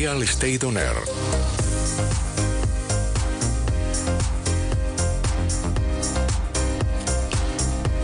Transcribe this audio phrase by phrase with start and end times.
[0.00, 0.96] Real Estate On Air.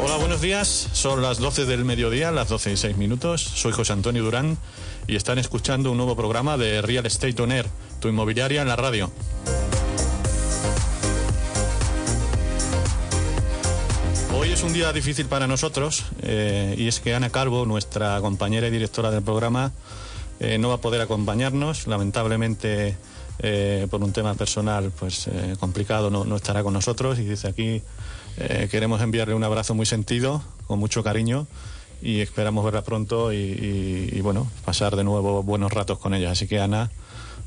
[0.05, 0.91] Hola, buenos días.
[0.93, 3.41] Son las 12 del mediodía, las 12 y 6 minutos.
[3.41, 4.59] Soy José Antonio Durán
[5.07, 7.65] y están escuchando un nuevo programa de Real Estate On Air,
[7.99, 9.11] tu inmobiliaria en la radio.
[14.39, 18.67] Hoy es un día difícil para nosotros eh, y es que Ana Calvo, nuestra compañera
[18.67, 19.73] y directora del programa,
[20.41, 21.87] eh, no va a poder acompañarnos.
[21.87, 22.97] Lamentablemente,
[23.39, 27.49] eh, por un tema personal pues eh, complicado, no, no estará con nosotros y desde
[27.49, 27.83] aquí
[28.71, 31.47] queremos enviarle un abrazo muy sentido, con mucho cariño
[32.03, 36.33] y esperamos verla pronto y, y- y, bueno, pasar de nuevo buenos ratos con ella.
[36.33, 36.91] Así que Ana,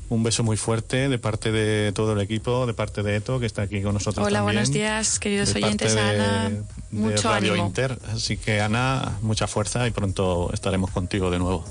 [0.08, 3.46] un beso muy fuerte de parte de todo el equipo, de parte de Eto, que
[3.46, 4.56] está aquí con nosotros Hola, también.
[4.56, 5.94] buenos días, queridos de oyentes.
[5.94, 7.66] parte de- Ana, de mucho Radio ánimo.
[7.68, 7.96] Inter.
[8.12, 11.64] Así que Ana, mucha fuerza y pronto estaremos contigo de nuevo.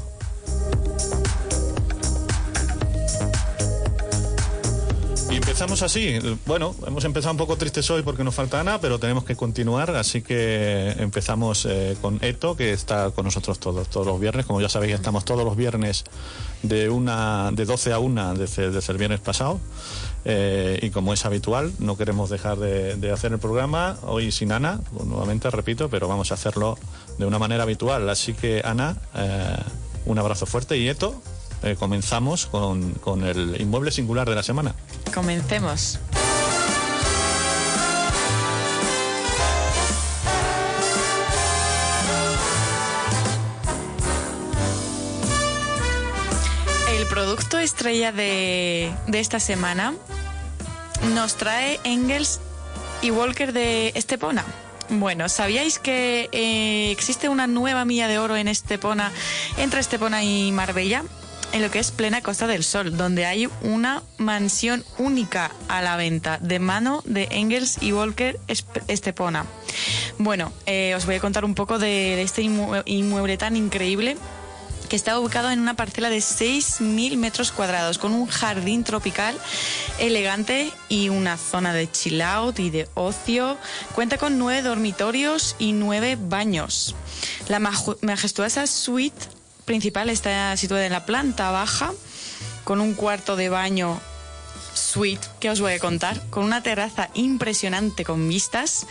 [5.32, 6.18] Y empezamos así.
[6.48, 9.92] Bueno, hemos empezado un poco tristes hoy porque nos falta Ana, pero tenemos que continuar.
[9.92, 14.48] Así que empezamos eh, con Eto, que está con nosotros todos, todos los viernes.
[14.48, 16.04] Como ya sabéis, estamos todos los viernes
[16.64, 19.60] de, una, de 12 a 1 desde, el viernes pasado.
[20.26, 24.82] Eh, y como es habitual, no queremos dejar de, hacer el programa hoy sin Ana,
[25.06, 26.78] nuevamente repito, pero vamos a hacerlo
[27.20, 28.10] de una manera habitual.
[28.10, 29.58] Así que Ana, eh,
[30.10, 31.22] un abrazo fuerte y Eto.
[31.64, 34.76] eh, comenzamos con, con el inmueble singular de la semana.
[35.14, 36.00] Comencemos.
[46.92, 49.94] El producto estrella de, de esta semana
[51.14, 52.40] nos trae Engels
[53.02, 54.44] y Walker de Estepona.
[54.90, 59.12] Bueno, ¿sabíais que eh, existe una nueva milla de oro en Estepona,
[59.58, 61.04] entre Estepona y Marbella?
[61.52, 65.96] En lo que es plena Costa del Sol, donde hay una mansión única a la
[65.96, 68.40] venta de mano de Engels y Walker
[68.88, 69.46] Estepona.
[70.20, 74.16] Bueno, eh, os voy a contar un poco de, este inmue- inmueble tan increíble
[74.90, 79.38] que está ubicado en una parcela de 6.000 metros cuadrados, con un jardín tropical
[80.00, 83.58] elegante y una zona de chill out y de ocio.
[83.94, 86.96] Cuenta con nueve dormitorios y nueve baños.
[87.48, 89.28] La majestuosa suite
[89.66, 91.94] principal está situada en la planta baja,
[92.64, 94.00] con un cuarto de baño
[94.80, 98.88] suite que os voy a contar, con una terraza impresionante con vistas.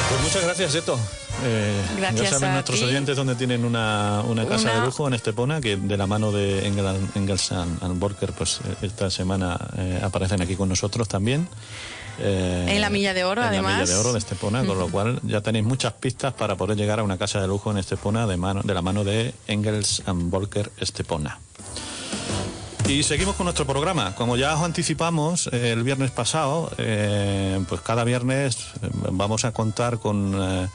[0.08, 0.96] Pues muchas gracias, Eto.
[1.44, 2.84] Eh, Gracias ya saben nuestros ti.
[2.86, 6.32] oyentes donde tienen una, una casa Una- de lujo en Estepona, que de la mano
[6.32, 11.48] de Engel, Engels and, Borker, pues eh, esta semana eh, aparecen aquí con nosotros también.
[12.20, 13.72] Eh, En la Milla de Oro, en además.
[13.72, 16.76] la Milla de Oro de Estepona, con lo cual ya tenéis muchas pistas para poder
[16.76, 20.02] llegar a una casa de lujo en Estepona de, mano, de la mano de Engels
[20.06, 21.38] and Volker Estepona.
[22.88, 24.14] Y seguimos con nuestro programa.
[24.14, 29.52] Como ya os anticipamos eh, el viernes pasado, eh, pues cada viernes eh, vamos a
[29.52, 30.68] contar con, eh,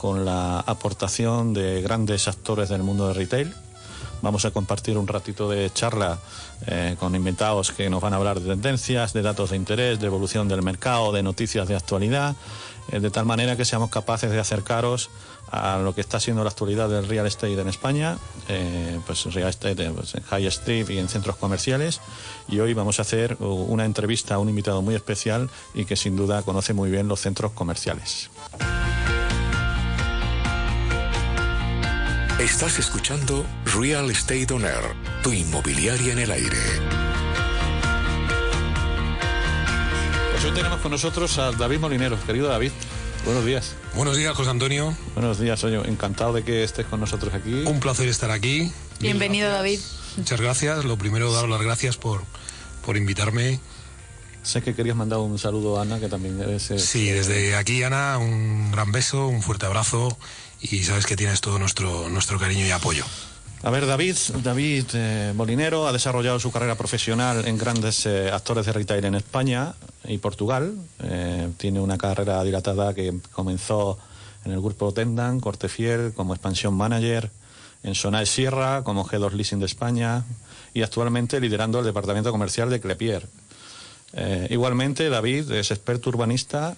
[0.00, 3.54] con la aportación de grandes actores del mundo del retail.
[4.22, 6.18] Vamos a compartir un ratito de charla
[6.66, 10.06] eh, con invitados que nos van a hablar de tendencias, de datos de interés, de
[10.06, 12.34] evolución del mercado, de noticias de actualidad,
[12.92, 15.10] eh, de tal manera que seamos capaces de acercaros
[15.50, 18.16] a lo que está siendo la actualidad del real estate en España,
[18.48, 22.00] eh, pues real estate eh, pues, en high street y en centros comerciales.
[22.48, 26.16] Y hoy vamos a hacer una entrevista a un invitado muy especial y que sin
[26.16, 28.30] duda conoce muy bien los centros comerciales.
[32.40, 36.56] Estás escuchando Real Estate On Air, tu inmobiliaria en el aire.
[40.32, 42.72] Pues hoy tenemos con nosotros a David Molinero, querido David.
[43.26, 43.74] Buenos días.
[43.94, 44.96] Buenos días, José Antonio.
[45.12, 47.64] Buenos días, soy encantado de que estés con nosotros aquí.
[47.66, 48.72] Un placer estar aquí.
[49.00, 49.78] Bienvenido, David.
[50.16, 50.86] Muchas gracias.
[50.86, 52.22] Lo primero, dar las gracias por,
[52.86, 53.60] por invitarme.
[54.42, 56.72] Sé que querías mandar un saludo a Ana, que también es...
[56.78, 60.16] Sí, desde aquí, Ana, un gran beso, un fuerte abrazo
[60.60, 63.04] y sabes que tienes todo nuestro, nuestro cariño y apoyo.
[63.62, 68.64] A ver, David, David eh, Molinero ha desarrollado su carrera profesional en grandes eh, actores
[68.64, 69.74] de retail en España
[70.04, 70.74] y Portugal.
[71.02, 73.98] Eh, tiene una carrera dilatada que comenzó
[74.46, 77.30] en el grupo Tendan, Cortefiel, como expansión manager,
[77.82, 80.24] en Sonae Sierra, como G2 Leasing de España
[80.72, 83.28] y actualmente liderando el departamento comercial de Clepier.
[84.48, 86.76] igualmente, David es experto urbanista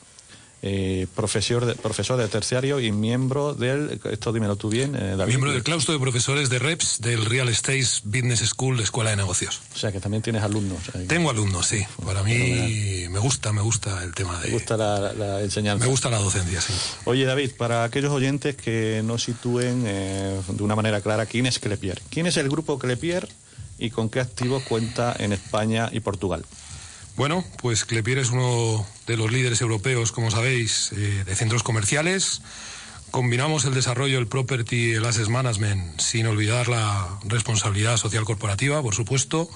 [0.65, 5.53] eh, profesor, de, profesor de terciario y miembro del, esto dímelo tú bien, eh, Miembro
[5.53, 9.61] del claustro de profesores de REPS del Real Estate Business School de Escuela de Negocios.
[9.75, 10.79] O sea que también tienes alumnos.
[11.09, 11.85] Tengo alumnos, sí.
[12.05, 14.49] Para mí me gusta, me gusta el tema de...
[14.49, 15.85] Me gusta la, enseñanza.
[15.85, 16.73] Me gusta la docencia, sí.
[17.07, 21.59] Oye David, para aquellos oyentes que no sitúen eh, de una manera clara quién es
[21.59, 22.01] Clepier.
[22.09, 23.29] ¿Quién es el grupo Clepier
[23.79, 26.45] y con qué activos cuenta en España y Portugal?
[27.17, 32.41] Bueno, pues Clepier es uno de los líderes europeos, como sabéis, eh, de centros comerciales.
[33.11, 38.95] Combinamos el desarrollo del property el asset management sin olvidar la responsabilidad social corporativa, por
[38.95, 39.51] supuesto.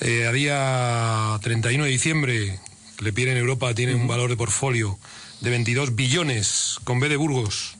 [0.00, 2.60] Eh, a día 31 de diciembre,
[2.96, 4.98] Clepier en Europa tiene un valor de portfolio
[5.40, 7.76] de 22 billones con B de Burgos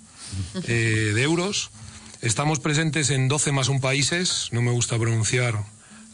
[0.66, 1.70] eh, de euros.
[2.22, 5.62] Estamos presentes en 12 más un países, no me gusta pronunciar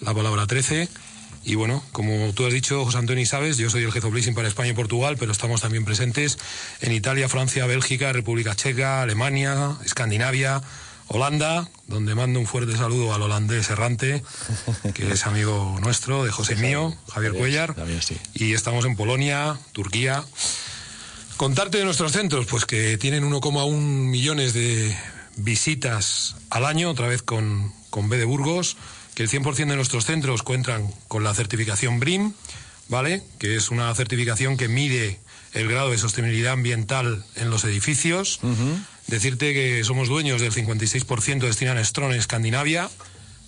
[0.00, 0.89] la palabra 13
[1.44, 4.35] y bueno, como tú has dicho, José Antonio, sabes, yo soy el jefe of leasing
[4.35, 6.38] para España y Portugal, pero estamos también presentes
[6.81, 10.61] en Italia, Francia, Bélgica, República Checa, Alemania, Escandinavia,
[11.06, 14.23] Holanda, donde mando un fuerte saludo al holandés errante,
[14.94, 17.75] que es amigo nuestro, de José mío, Javier Cuellar.
[18.35, 20.25] Y estamos en Polonia, Turquía.
[21.38, 24.94] Contarte de nuestros centros, pues que tienen 1,1 millones de
[25.37, 28.76] visitas al año, otra vez con, con B de Burgos
[29.19, 32.35] que el 100% de nuestros centros cuentan con la certificación BRIM,
[32.87, 33.20] ¿vale?
[33.41, 35.19] Que es una certificación que mide
[35.55, 38.38] el grado de sostenibilidad ambiental en los edificios.
[39.09, 42.88] Decirte que somos dueños del 56% de Stinan Strong en Escandinavia,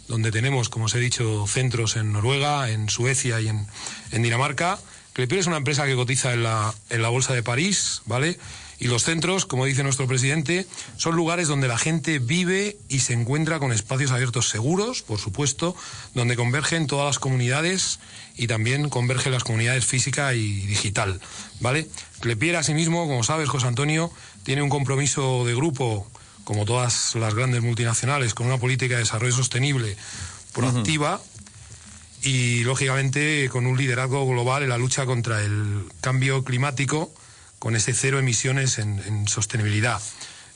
[0.08, 3.64] donde tenemos, como os he dicho, centros en Noruega, en Suecia y en,
[4.10, 4.76] en Dinamarca.
[5.12, 8.40] Clepier es una empresa que cotiza en la, en la Bolsa de París, ¿vale?
[8.80, 10.66] Y los centros, como dice nuestro presidente,
[10.96, 15.76] son lugares donde la gente vive y se encuentra con espacios abiertos seguros, por supuesto,
[16.14, 18.00] donde convergen todas las comunidades
[18.36, 21.20] y también convergen las comunidades física y digital,
[21.60, 21.88] ¿vale?
[22.20, 24.10] Clepier, asimismo, como sabes, José Antonio,
[24.44, 26.10] tiene un compromiso de grupo,
[26.44, 29.94] como todas las grandes multinacionales, con una política de desarrollo sostenible
[30.54, 31.20] proactiva,
[32.22, 37.12] y lógicamente con un liderazgo global en la lucha contra el cambio climático
[37.60, 40.02] con ese cero emisiones en, sostenibilidad.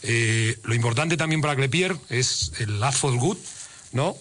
[0.02, 3.38] Eh, lo importante también para Clepier es el Love for Good,
[3.92, 4.16] ¿no?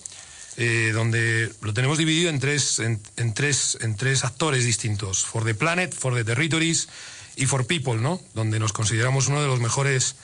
[0.57, 3.01] Eh, donde lo tenemos dividido en tres, en,
[3.33, 6.89] tres, en tres actores distintos, for the planet, for the territories
[7.37, 8.21] y for people, ¿no?
[8.35, 10.15] Donde nos consideramos uno de los mejores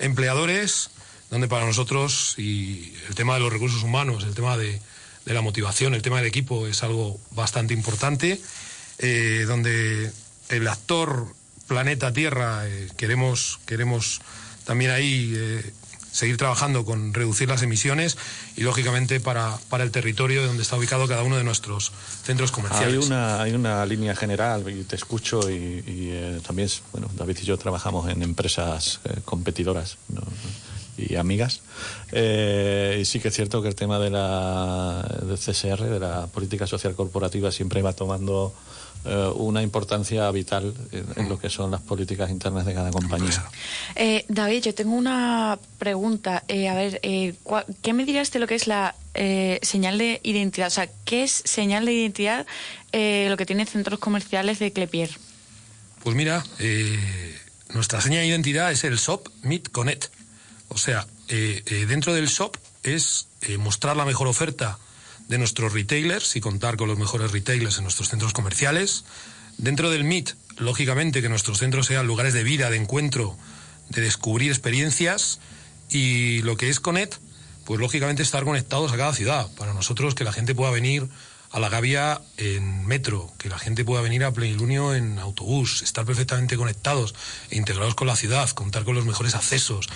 [0.00, 0.90] empleadores,
[1.30, 4.80] donde para nosotros y el tema de los recursos humanos, el tema de,
[5.24, 8.40] la motivación, el tema del equipo es algo bastante importante,
[8.98, 10.10] eh, donde
[10.48, 11.34] el actor
[11.68, 14.20] planeta Tierra eh, queremos, queremos
[14.64, 15.72] también ahí eh,
[16.10, 18.16] seguir trabajando con reducir las emisiones
[18.56, 21.92] y lógicamente para, para el territorio donde está ubicado cada uno de nuestros
[22.24, 22.98] centros comerciales.
[22.98, 27.44] Hay una, hay una línea general y te escucho y, eh, también, bueno, David y
[27.44, 29.98] yo trabajamos en empresas competidoras
[30.96, 31.60] y amigas.
[32.10, 36.66] y sí que es cierto que el tema de la del CSR, de la política
[36.66, 38.54] social corporativa, siempre va tomando
[39.04, 43.44] eh, una importancia vital en, lo que son las políticas internas de cada compañía.
[43.94, 46.42] Eh, David, yo tengo una pregunta.
[46.48, 48.94] Eh, a ver, ¿qué me dirías de lo que es la
[49.62, 50.68] señal de identidad?
[50.68, 52.46] O sea, ¿qué es señal de identidad
[52.92, 55.10] lo que tienen centros comerciales de Clepier?
[56.02, 56.44] Pues mira,
[57.72, 60.06] nuestra señal de identidad es el SOP Meet Connect.
[60.68, 63.28] O sea, dentro del SOP es
[63.58, 64.78] mostrar la mejor oferta
[65.28, 69.04] de nuestros retailers y contar con los mejores retailers en nuestros centros comerciales.
[69.58, 73.36] Dentro del MIT, lógicamente que nuestros centros sean lugares de vida, de encuentro,
[73.90, 75.40] de descubrir experiencias
[75.90, 77.18] y lo que es Conet,
[77.64, 79.48] pues lógicamente estar conectados a cada ciudad.
[79.56, 81.08] Para nosotros que la gente pueda venir
[81.50, 86.04] a la Gavia en metro, que la gente pueda venir a Plenilunio en autobús, estar
[86.04, 87.14] perfectamente conectados
[87.50, 89.88] e integrados con la ciudad, contar con los mejores accesos,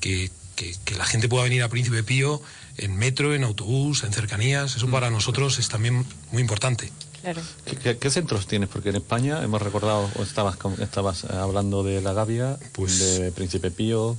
[0.00, 2.42] que, que, que la gente pueda venir a Príncipe Pío
[2.80, 4.76] en metro, en autobús, en cercanías.
[4.76, 6.90] Eso para nosotros es también muy importante.
[7.22, 7.42] Claro.
[7.66, 8.68] ¿Qué, qué- qué centros tienes?
[8.68, 13.70] Porque en España hemos recordado, o estabas, estabas hablando de la Gavia, Pues- de Príncipe
[13.70, 14.16] Pío.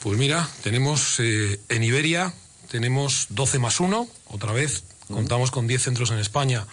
[0.00, 2.34] Pues mira, tenemos eh, en Iberia,
[2.70, 6.66] tenemos 12 más 1, otra vez, contamos con 10 centros en España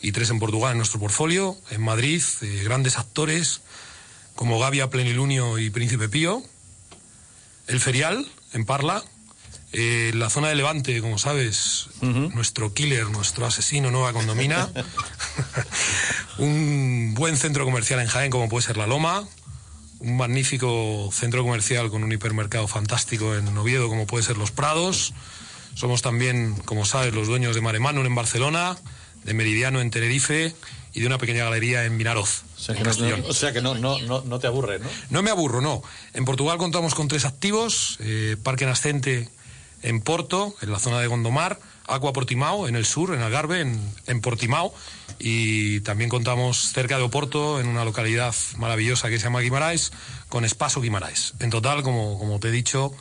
[0.00, 1.56] y 3 en Portugal en nuestro portfolio.
[1.70, 3.62] En Madrid, eh, grandes actores
[4.36, 6.42] como Gavia, Plenilunio y Príncipe Pío.
[7.66, 9.02] El Ferial, en Parla.
[9.78, 14.70] Eh, la zona de Levante, como sabes, nuestro killer, nuestro asesino, Nueva Condomina.
[16.38, 19.24] un buen centro comercial en Jaén, como puede ser La Loma
[19.98, 25.14] un magnífico centro comercial con un hipermercado fantástico en Oviedo, como puede ser Los Prados.
[25.74, 28.76] Somos también, como sabes, los dueños de Maremano en Barcelona,
[29.24, 30.54] de Meridiano en Tenerife
[30.92, 33.20] y de una pequeña galería en Vinaroz, O sea que, en no, Castellón.
[33.22, 34.88] no- o sea que no, no, no, no te aburre, ¿no?
[35.08, 35.82] No me aburro, no.
[36.12, 39.30] En Portugal contamos con tres activos, eh, Parque Nascente
[39.82, 43.80] en Porto, en la zona de Gondomar, Aqua Portimao en el sur, en Algarve, en,
[44.06, 44.74] en Portimao,
[45.18, 49.92] y también contamos cerca de Oporto, en una localidad maravillosa que se llama Guimarães,
[50.28, 51.34] con Espaso Guimarães.
[51.38, 52.92] En total, como, como te he dicho,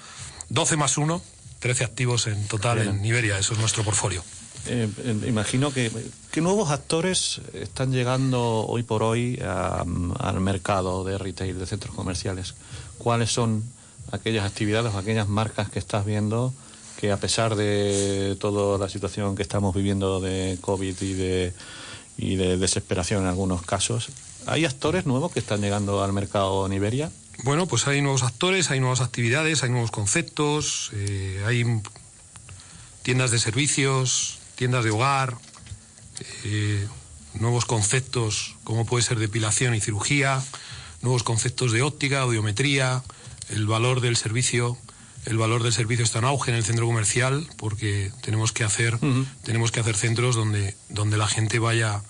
[0.50, 1.22] 12 más 1,
[1.60, 2.90] 13 activos en total Bien.
[3.00, 4.24] en Iberia, eso es nuestro portfolio.
[4.68, 5.92] Eh, eh, imagino que
[6.32, 9.84] ¿qué nuevos actores están llegando hoy por hoy a-
[10.20, 12.56] al mercado de retail, de centros comerciales.
[12.98, 13.64] ¿Cuáles son
[14.12, 16.54] aquellas actividades o aquellas marcas que estás viendo
[16.98, 21.54] que a pesar de toda la situación que estamos viviendo de COVID y de,
[22.18, 24.10] y de desesperación en algunos casos,
[24.46, 27.12] ¿hay actores nuevos que están llegando al mercado en Iberia?
[27.44, 31.82] Bueno, pues hay nuevos actores, hay nuevas actividades, hay nuevos conceptos, eh, hay
[33.04, 35.38] tiendas de servicios, tiendas de hogar,
[36.46, 36.88] eh,
[37.34, 40.42] nuevos conceptos como puede ser depilación y cirugía,
[41.02, 43.04] nuevos conceptos de óptica, audiometría,
[43.50, 44.78] el valor del servicio.
[45.26, 49.00] El valor del servicio está en auge en el centro comercial porque tenemos que hacer,
[49.44, 52.04] tenemos que hacer centros donde, donde la gente vaya,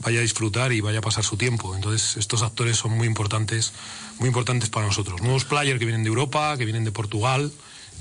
[0.00, 1.76] vaya a disfrutar y vaya a pasar su tiempo.
[1.76, 3.72] Entonces, estos actores son muy importantes,
[4.18, 5.22] muy importantes para nosotros.
[5.22, 7.52] Nuevos players que vienen de Europa, que vienen de Portugal,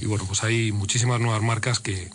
[0.01, 2.09] y bueno, pues hay muchísimas nuevas marcas que,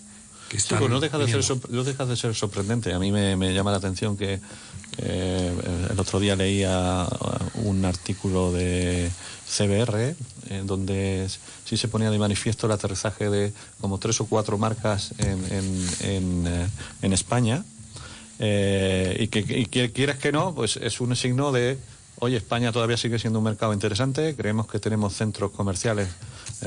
[0.53, 0.79] que Sí, están.
[0.81, 2.93] pues no deja, de ser, no deja de ser sorprendente.
[2.93, 4.39] A mí me, me llama la atención que
[4.99, 5.53] eh,
[5.91, 7.07] el otro día leía
[7.55, 9.11] un artículo de
[9.49, 10.15] CBR
[10.51, 14.59] en donde s- sí se ponía de manifiesto el aterrizaje de como tres o cuatro
[14.59, 16.67] marcas en, en, en, eh,
[17.01, 17.65] en España
[18.39, 21.79] eh, y que y que quieras que no, pues es un signo de,
[22.19, 26.13] oye, España todavía sigue siendo un mercado interesante, creemos que tenemos centros comerciales eh,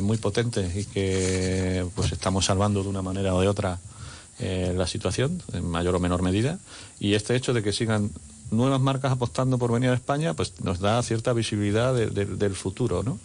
[0.01, 3.79] muy potentes y que pues estamos salvando de una manera o de otra
[4.39, 6.59] eh, la situación, en mayor o menor medida,
[6.99, 8.11] y este hecho de que sigan
[8.51, 12.53] nuevas marcas apostando por venir a España, pues nos da cierta visibilidad de- de- del
[12.55, 13.17] futuro, ¿no?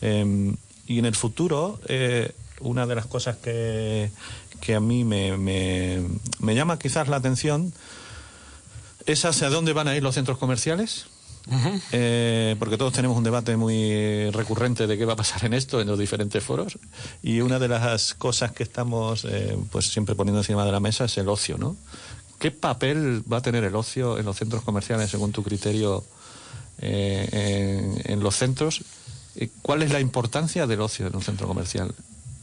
[0.00, 0.56] Em,
[0.86, 4.10] y en el futuro, eh, una de las cosas que,
[4.60, 7.72] que a mí me, me llama quizás la atención
[9.06, 11.06] es hacia dónde van a ir los centros comerciales.
[11.90, 15.80] Eh, porque todos tenemos un debate muy recurrente de qué va a pasar en esto
[15.80, 16.78] en los diferentes foros
[17.22, 21.06] y una de las cosas que estamos eh, pues siempre poniendo encima de la mesa
[21.06, 21.76] es el ocio, ¿no?
[22.38, 26.04] ¿Qué papel va a tener el ocio en los centros comerciales según tu criterio
[26.78, 28.82] eh, en, en los centros?
[29.36, 31.94] Eh, ¿Cuál es la importancia del ocio en un centro comercial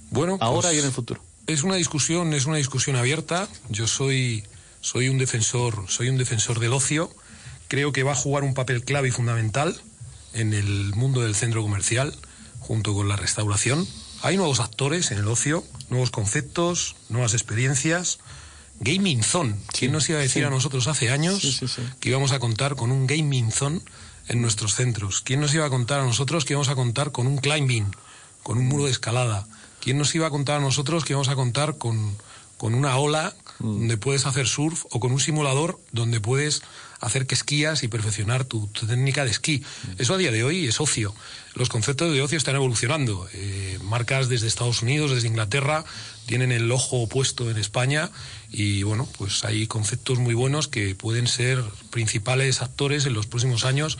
[0.10, 1.22] Bueno, ahora pues, y en el futuro?
[1.48, 3.48] Es una discusión, es una discusión abierta.
[3.70, 4.44] Yo soy,
[4.82, 7.12] soy un defensor, soy un defensor del ocio.
[7.70, 9.80] Creo que va a jugar un papel clave y fundamental
[10.34, 12.14] en el mundo del centro comercial,
[12.60, 13.88] junto con la restauración.
[14.24, 18.20] Hay nuevos actores en el ocio, nuevos conceptos, nuevas experiencias.
[18.82, 19.56] Gaming Zone.
[19.78, 20.48] ¿Quién nos iba a decir sí.
[20.48, 21.68] a nosotros hace años sí.
[22.00, 23.82] que íbamos a contar con un Gaming Zone
[24.28, 25.22] en nuestros centros?
[25.22, 27.94] ¿Quién nos iba a contar a nosotros que íbamos a contar con un climbing,
[28.42, 29.46] con un muro de escalada?
[29.82, 32.18] ¿Quién nos iba a contar a nosotros que íbamos a contar con,
[32.58, 36.62] con una ola donde puedes hacer surf o con un simulador donde puedes
[37.00, 39.64] hacer que esquías y perfeccionar tu, tu técnica de esquí?
[39.98, 41.14] Eso a día de hoy es ocio.
[41.56, 43.28] Los conceptos de ocio están evolucionando.
[43.34, 45.84] Eh, marcas desde Estados Unidos, desde Inglaterra,
[46.26, 48.12] tienen el ojo puesto en España
[48.52, 53.66] y bueno, pues hay conceptos muy buenos que pueden ser principales actores en los próximos
[53.66, 53.98] años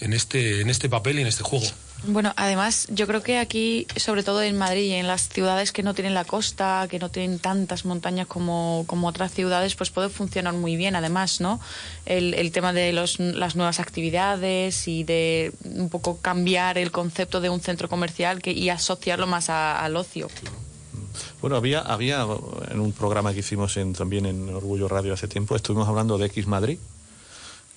[0.00, 1.66] en este, en este papel y en este juego.
[2.04, 5.84] Bueno, además, yo creo que aquí, sobre todo en Madrid y en las ciudades que
[5.84, 10.08] no tienen la costa, que no tienen tantas montañas como, como otras ciudades, pues puede
[10.08, 11.60] funcionar muy bien, además, ¿no?
[12.04, 17.50] El, tema de los, las nuevas actividades y de un poco cambiar el concepto de
[17.50, 20.28] un centro comercial que, y asociarlo más a- al ocio.
[21.40, 22.26] Bueno, había, había
[22.70, 26.26] en un programa que hicimos en, también en Orgullo Radio hace tiempo, estuvimos hablando de
[26.26, 26.78] X Madrid.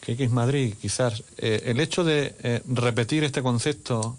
[0.06, 4.18] Que X Madrid, quizás, eh, el hecho de eh, repetir este concepto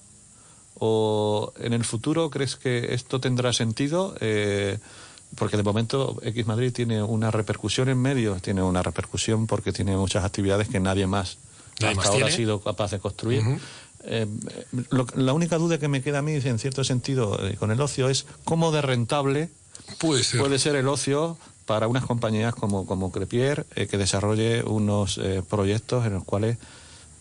[0.79, 4.15] o en el futuro, ¿crees que esto tendrá sentido?
[4.21, 4.79] Eh,
[5.37, 9.97] porque de momento X Madrid tiene una repercusión en medios, tiene una repercusión porque tiene
[9.97, 11.39] muchas actividades que nadie más
[11.85, 13.43] hasta ahora ha sido capaz de construir.
[14.05, 14.27] Eh,
[15.17, 18.09] la única duda que me queda a mí, en cierto sentido, eh, con el ocio
[18.09, 19.51] es cómo de rentable
[19.99, 21.37] puede ser, puede ser el ocio
[21.67, 26.59] para unas compañías como, como Crepier eh, que desarrolle unos proyectos en los cuales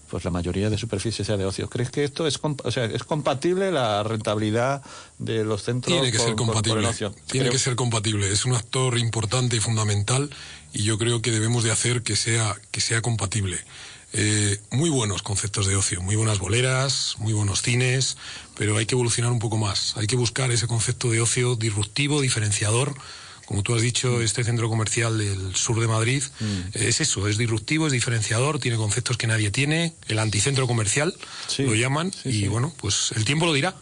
[0.09, 1.69] pues la mayoría de superficie sea de ocio.
[1.69, 4.83] ¿Crees que esto es, o sea, es compatible la rentabilidad
[5.17, 6.87] de los centros Tiene que ser compatible.
[7.25, 8.31] Tiene que ser compatible.
[8.31, 10.29] Es un actor importante y fundamental
[10.73, 13.57] y yo creo que debemos de hacer que sea que sea compatible.
[14.13, 18.15] Eh, muy buenos conceptos de ocio, muy buenas boleras, muy buenos cines,
[18.57, 19.97] pero hay que evolucionar un poco más.
[19.97, 22.95] Hay que buscar ese concepto de ocio disruptivo, diferenciador.
[23.45, 24.21] Como tú has dicho, mm.
[24.21, 26.59] este centro comercial del sur de Madrid mm.
[26.73, 31.13] es eso, es disruptivo, es diferenciador, tiene conceptos que nadie tiene, el anticentro comercial
[31.59, 33.75] lo llaman, y bueno, pues el tiempo lo dirá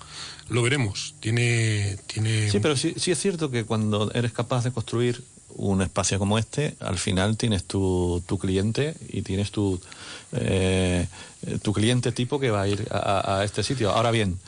[0.50, 1.16] lo veremos.
[1.20, 2.50] Tiene, tiene.
[2.50, 5.24] Sí, pero sí, sí es cierto que cuando eres capaz de construir
[5.56, 9.80] un espacio como este, al final tienes tu, tu cliente y tienes tu,
[10.32, 11.08] eh,
[11.62, 13.92] tu cliente tipo que va a ir a, a este sitio.
[13.92, 14.40] Ahora bien,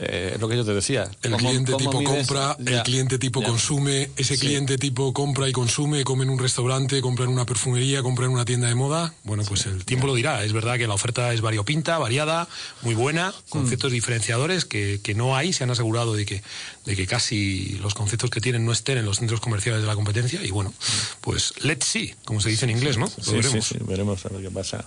[0.00, 1.10] eh, es lo que yo te decía.
[1.22, 6.22] El cliente tipo compra, el cliente tipo consume, ese cliente tipo compra y consume, come
[6.22, 9.12] en un restaurante, compra en una perfumería, compra en una tienda de moda.
[9.24, 10.44] Bueno, pues el tiempo lo dirá.
[10.44, 12.46] Es verdad que la oferta es variopinta, variada,
[12.82, 13.94] muy buena, conceptos mm.
[13.94, 15.52] diferenciadores que, que, no hay.
[15.52, 16.42] Se han asegurado de que,
[16.84, 19.96] de que casi los conceptos que tienen no estén en los centros comerciales de la
[19.96, 20.40] competencia.
[20.44, 20.72] Y bueno,
[21.20, 23.10] pues let's see, como se dice en inglés, ¿no?
[23.26, 23.74] Lo veremos.
[23.80, 24.84] veremos a ver qué pasa.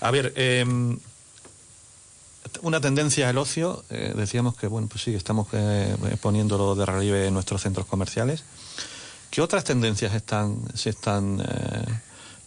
[0.00, 0.64] A ver, eh,
[2.62, 7.26] una tendencia al ocio, eh, decíamos que, bueno, pues sí, estamos eh, poniéndolo de relieve
[7.26, 8.44] en nuestros centros comerciales.
[9.30, 11.40] ¿Qué otras tendencias están, se están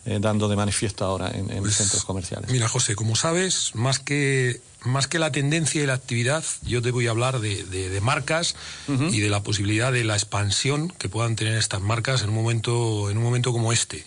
[0.05, 2.49] eh, dando de manifiesto ahora en, en pues, centros comerciales?
[2.51, 6.91] Mira, José, como sabes, más que, más que la tendencia y la actividad, yo te
[6.91, 8.55] voy a hablar de, de, marcas
[8.87, 13.09] y de la posibilidad de la expansión que puedan tener estas marcas en un momento,
[13.09, 14.03] en un momento como este.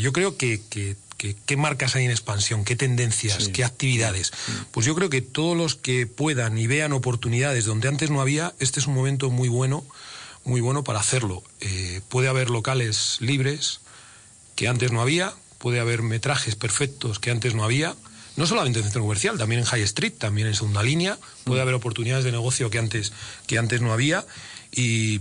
[0.00, 2.64] yo creo que, que ¿Qué, marcas hay en expansión?
[2.64, 3.48] ¿Qué tendencias?
[3.48, 4.32] ¿Qué actividades?
[4.70, 8.54] Pues yo creo que todos los que puedan y vean oportunidades donde antes no había,
[8.58, 9.84] este es un momento muy bueno,
[10.44, 11.42] muy bueno para hacerlo.
[11.60, 13.80] Eh, puede haber locales libres
[14.56, 17.94] que antes no había, puede haber metrajes perfectos que antes no había.
[18.36, 21.62] No solamente en centro comercial, también en High Street, también en segunda línea, puede mm.
[21.62, 23.12] haber oportunidades de negocio que antes,
[23.46, 24.24] que antes no había.
[24.72, 25.20] Y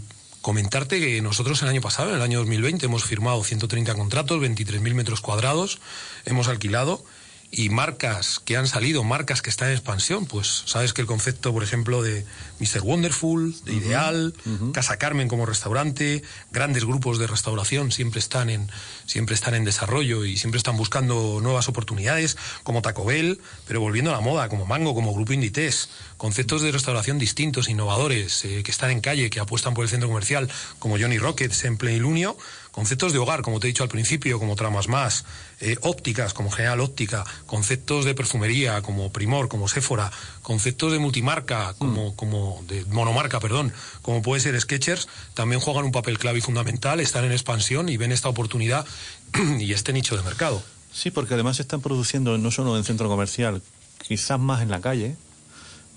[0.49, 4.95] comentarte que nosotros el año pasado, en el año 2020, hemos firmado 130 contratos, 23.000
[4.95, 5.77] metros cuadrados,
[6.25, 7.03] hemos alquilado
[7.51, 11.51] y marcas que han salido, marcas que están en expansión, pues sabes que el concepto,
[11.51, 12.23] por ejemplo, de
[12.59, 12.81] Mr.
[12.81, 14.35] Wonderful, de Ideal,
[14.71, 18.69] Casa Carmen como restaurante, grandes grupos de restauración siempre están en
[19.07, 24.11] siempre están en desarrollo y siempre están buscando nuevas oportunidades, como Taco Bell, pero volviendo
[24.11, 28.69] a la moda, como Mango, como Grupo Inditex, conceptos de restauración distintos, innovadores, eh, que
[28.69, 32.37] están en calle, que apuestan por el centro comercial, como Johnny Rockets en Plenilunio,
[32.71, 35.25] conceptos de hogar, como te he dicho al principio, como Tramas Más,
[35.59, 41.73] eh, ópticas, como General Óptica, conceptos de perfumería, como Primor, como Sephora, conceptos de multimarca,
[41.77, 42.15] como, mm.
[42.15, 46.99] como de monomarca, perdón, como puede ser Sketchers, también juegan un papel clave y fundamental,
[46.99, 48.85] están en expansión y ven esta oportunidad
[49.59, 50.63] y este nicho de mercado.
[50.91, 53.61] Sí, porque además se están produciendo no solo en centro comercial,
[54.07, 55.15] quizás más en la calle,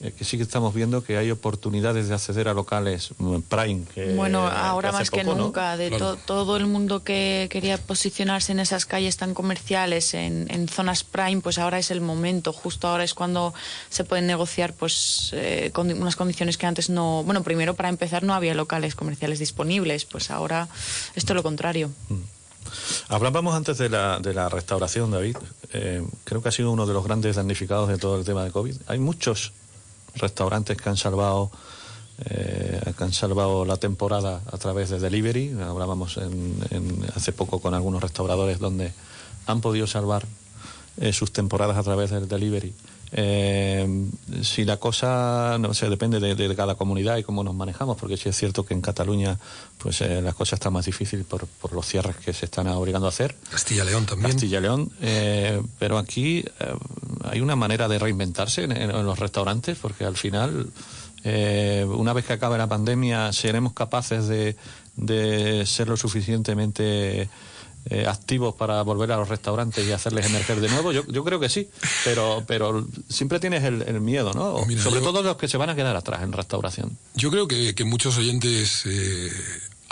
[0.03, 3.85] eh, que sí que estamos viendo que hay oportunidades de acceder a locales mm, prime.
[4.17, 5.91] bueno, ahora más que nunca, de
[6.27, 11.59] todo el mundo que quería posicionarse en esas calles tan comerciales, en, zonas prime, pues
[11.59, 13.55] ahora es el momento, justo ahora es cuando
[13.91, 18.25] se pueden negociar pues eh, con unas condiciones que antes no, bueno, primero para empezar
[18.25, 20.67] no había locales comerciales disponibles, pues ahora
[21.15, 21.91] esto es lo contrario.
[22.09, 22.43] Mm.
[23.09, 25.37] Hablábamos antes de la, de la restauración, David.
[25.73, 28.51] Eh, creo que ha sido uno de los grandes damnificados de todo el tema de
[28.51, 28.75] COVID.
[28.87, 29.53] Hay muchos
[30.15, 31.51] restaurantes que han salvado
[32.27, 35.57] eh, que han salvado la temporada a través de delivery.
[35.61, 36.57] Hablábamos en,
[37.17, 38.93] hace poco con algunos restauradores donde
[39.47, 40.25] han podido salvar
[40.99, 42.75] eh, sus temporadas a través del delivery.
[43.15, 43.87] Eh,
[44.43, 48.31] si la cosa, no sé, depende de, cada comunidad y cómo nos manejamos, porque sí
[48.31, 49.39] es cierto que en Cataluña
[49.77, 53.07] pues eh, la cosa está más difícil por, por, los cierres que se están obligando
[53.07, 53.37] a hacer.
[53.51, 54.33] Castilla-León también.
[54.33, 56.43] Castilla-León, eh, pero aquí
[57.25, 60.69] hay una manera de reinventarse en, en, los restaurantes, porque al final,
[61.25, 64.57] una vez que acabe la pandemia, seremos capaces de,
[64.97, 67.29] de ser lo suficientemente
[67.91, 70.93] eh, activos para volver a los restaurantes y hacerles emerger de nuevo?
[70.93, 71.69] Yo, yo creo que sí,
[72.05, 74.65] pero, pero siempre tienes el, miedo, ¿no?
[74.79, 76.97] Sobre todo los que se van a quedar atrás en restauración.
[77.17, 79.31] Yo creo que, muchos oyentes, eh,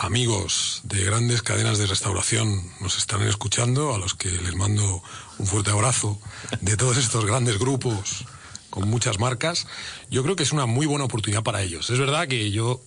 [0.03, 5.03] amigos de grandes cadenas de restauración, nos están escuchando, a los que les mando
[5.37, 6.19] un fuerte abrazo
[6.59, 8.25] de todos estos grandes grupos
[8.71, 9.67] con muchas marcas.
[10.09, 11.89] Yo creo que es una muy buena oportunidad para ellos.
[11.89, 12.81] Es verdad que yo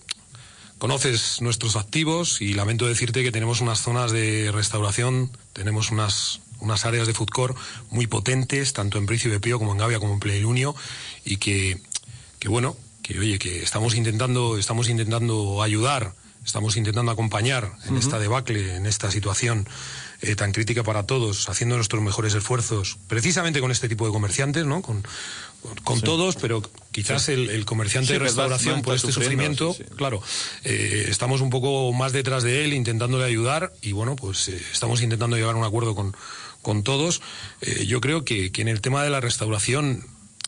[0.77, 6.83] Conoces nuestros activos y lamento decirte que tenemos unas zonas de restauración, tenemos unas, unas
[6.83, 7.57] áreas de food court
[7.91, 10.75] muy potentes, tanto en Príncipe Pío como en Gavia como en Plenilunio,
[11.23, 11.79] y que,
[12.39, 16.13] que bueno, que oye, que estamos intentando, estamos intentando ayudar,
[16.45, 19.67] estamos intentando acompañar en esta debacle, en esta situación
[20.21, 24.65] eh, tan crítica para todos, haciendo nuestros mejores esfuerzos, precisamente con este tipo de comerciantes,
[24.65, 24.81] ¿no?
[24.81, 25.03] Con,
[25.83, 30.21] con todos, pero quizás el, comerciante de restauración por este sufrimiento, claro,
[30.63, 35.01] eh, estamos un poco más detrás de él, intentándole ayudar y bueno, pues eh, estamos
[35.01, 36.15] intentando llegar a un acuerdo con,
[36.61, 37.21] con todos.
[37.85, 40.05] yo creo que, que en el tema de la restauración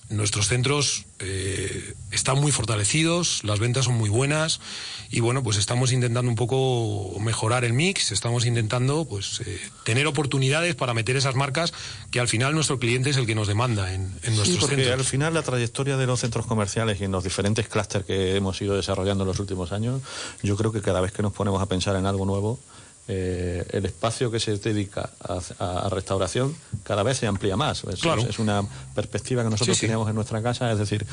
[0.10, 4.62] Nuestros centros eh, están muy fortalecidos, las ventas son muy buenas
[5.10, 10.08] y bueno, pues estamos intentando un poco mejorar el mix, estamos intentando pues eh, tener
[10.08, 11.74] oportunidades para meter esas marcas
[12.10, 14.92] que al final nuestro cliente es el que nos demanda en, en nuestros sí, porque
[14.92, 18.62] al final la trayectoria de los centros comerciales y en los diferentes clústeres que hemos
[18.62, 20.02] ido desarrollando en los últimos años,
[20.42, 22.60] yo creo que cada vez que nos ponemos a pensar en algo nuevo,
[23.10, 25.10] eh, el espacio que se dedica
[25.60, 27.86] a, restauración cada vez se amplía más.
[27.86, 30.70] Es, es, una perspectiva que nosotros tenemos en nuestra casa.
[30.72, 31.06] Es decir,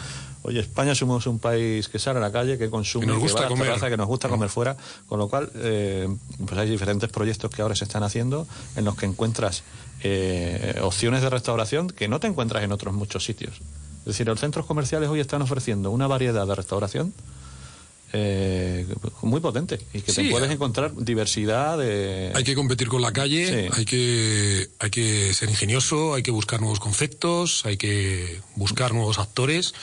[0.42, 3.46] oye, España somos un país que sale a la calle, que consume, que nos gusta
[3.46, 4.76] comer, que nos gusta comer fuera,
[5.08, 6.08] con lo cual eh,
[6.44, 9.62] pues hay diferentes proyectos que ahora se están haciendo en los que encuentras
[10.02, 13.60] eh, opciones de restauración que no te encuentras en otros muchos sitios.
[14.00, 17.14] Es decir, los centros comerciales hoy están ofreciendo una variedad de restauración
[18.16, 18.86] eh,
[19.22, 22.30] muy potente y que te puedes encontrar diversidad de...
[22.34, 26.60] Hay que competir con la calle, hay, que, hay que ser ingenioso, hay que buscar
[26.60, 29.74] nuevos conceptos, hay que buscar nuevos actores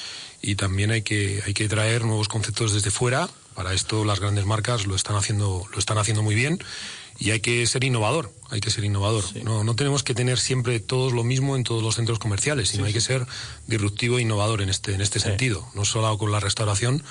[0.41, 3.29] y también hay que, hay que traer nuevos conceptos desde fuera.
[3.53, 6.59] Para esto las grandes marcas lo están haciendo, lo están haciendo muy bien
[7.19, 9.23] y hay que ser innovador, hay que ser innovador.
[9.43, 12.85] No, no tenemos que tener siempre todos lo mismo en todos los centros comerciales, sino
[12.85, 13.27] hay que ser
[13.67, 17.03] disruptivo e innovador en este, en este sentido, no solo con la restauración,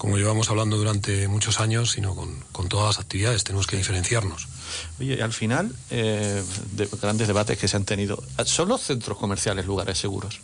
[0.00, 4.48] como llevamos hablando durante muchos años, sino con, todas las actividades, tenemos que diferenciarnos.
[4.98, 9.66] Oye, al final, eh, de grandes debates que se han tenido, ¿son los centros comerciales
[9.66, 10.40] lugares seguros?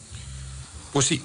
[0.93, 1.23] Pues sí,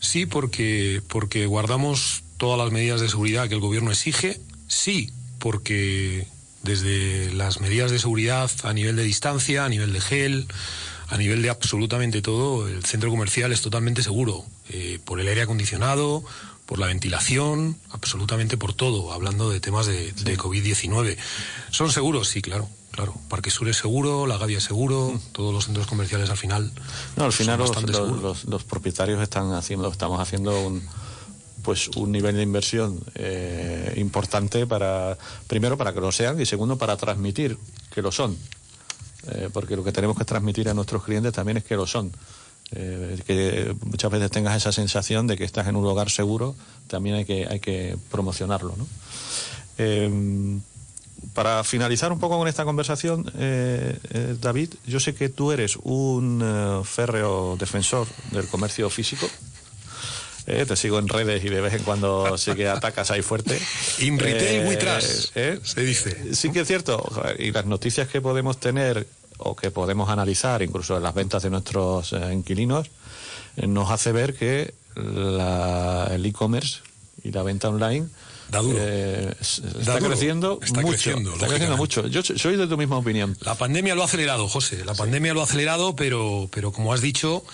[0.00, 6.26] sí, porque, porque guardamos todas las medidas de seguridad que el gobierno exige, sí, porque
[6.64, 10.48] desde las medidas de seguridad a nivel de distancia, a nivel de gel,
[11.06, 15.42] a nivel de absolutamente todo, el centro comercial es totalmente seguro, eh, por el aire
[15.42, 16.24] acondicionado,
[16.72, 21.18] por la ventilación, absolutamente por todo, hablando de temas de, COVID-19.
[21.70, 22.28] ¿Son seguros?
[22.28, 22.66] Sí, claro.
[22.92, 25.32] Claro, Parque Sur es seguro, La Gavia es seguro, mm.
[25.32, 26.72] todos los centros comerciales al final.
[27.16, 30.82] No, al final los, los, propietarios están haciendo, estamos haciendo un,
[31.62, 36.78] pues un nivel de inversión eh, importante para primero para que lo sean y segundo
[36.78, 37.58] para transmitir
[37.92, 38.34] que lo son
[39.30, 42.12] eh, porque lo que tenemos que transmitir a nuestros clientes también es que lo son
[42.74, 46.54] eh, que muchas veces tengas esa sensación de que estás en un lugar seguro
[46.88, 48.86] también hay que hay que promocionarlo ¿no?
[51.34, 53.24] para finalizar un poco con esta conversación,
[54.40, 59.28] David, yo sé que tú eres un férreo defensor del comercio físico.
[60.46, 63.60] Eh, te sigo en redes y de vez en cuando sí que atacas ahí fuerte.
[64.00, 66.34] In retail we trust, eh, se dice.
[66.34, 67.04] Sí que es cierto.
[67.38, 69.06] Y las noticias que podemos tener
[69.44, 72.90] o que podemos analizar, incluso en las ventas de nuestros eh, inquilinos,
[73.56, 76.80] nos hace ver que el e-commerce
[77.22, 78.08] y la venta online
[79.80, 81.32] está creciendo mucho.
[81.32, 82.06] está creciendo mucho.
[82.06, 83.36] Yo soy de tu misma opinión.
[83.40, 84.84] La pandemia lo ha acelerado, José.
[84.84, 87.44] La pandemia lo ha acelerado, pero, pero como has dicho,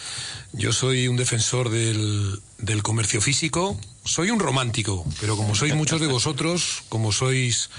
[0.53, 3.79] yo soy un defensor del, del comercio físico.
[4.05, 7.71] Soy un romántico, pero como sois muchos de vosotros, como sois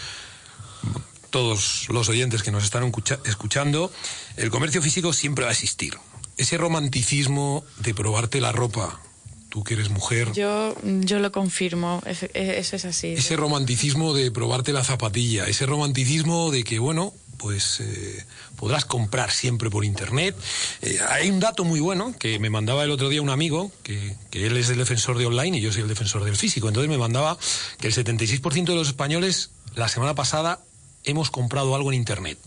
[1.30, 2.92] todos los oyentes que nos están
[3.26, 3.92] escuchando,
[4.38, 5.98] el comercio físico siempre va a existir.
[6.38, 9.02] Ese romanticismo de probarte la ropa,
[9.50, 10.32] tú que eres mujer.
[10.34, 13.14] Yo, yo lo confirmo, eso es así.
[13.14, 19.32] Ese romanticismo de probarte la zapatilla, ese romanticismo de que, bueno, pues eh, podrás comprar
[19.32, 20.36] siempre por internet.
[20.82, 24.16] Eh, hay un dato muy bueno que me mandaba el otro día un amigo, que,
[24.30, 26.68] que, él es el defensor de online y yo soy el defensor del físico.
[26.68, 27.38] Entonces me mandaba
[27.80, 30.60] que el 76% de los españoles la semana pasada
[31.04, 32.38] hemos comprado algo en internet.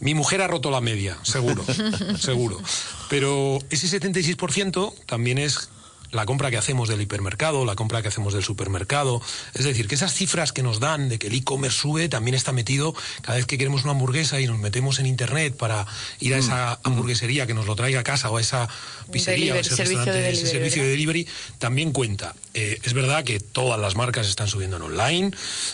[0.00, 1.64] Mi mujer ha roto la media, seguro,
[2.18, 2.60] seguro.
[3.08, 5.70] Pero ese 76% también es
[6.10, 9.20] la compra que hacemos del hipermercado, la compra que hacemos del supermercado.
[9.54, 12.52] Es decir, que esas cifras que nos dan de que el e-commerce sube también está
[12.52, 15.86] metido cada vez que queremos una hamburguesa y nos metemos en internet para
[16.20, 16.86] ir a esa mm.
[16.86, 18.68] hamburguesería que nos lo traiga a casa o a esa
[19.10, 21.26] pizzería o ese servicio de ese servicio de delivery
[21.58, 22.34] también cuenta.
[22.54, 25.30] Eh, es verdad que todas las marcas están subiendo en online.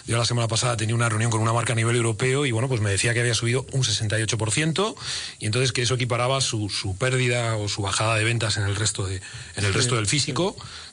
[0.06, 2.68] Yo la semana pasada tenía una reunión con una marca a nivel europeo y bueno,
[2.68, 4.94] pues me decía que había subido un 68%
[5.38, 8.76] y entonces que eso equiparaba su, su pérdida o su bajada de ventas en el
[8.76, 9.20] resto de
[9.56, 10.21] en el resto del físico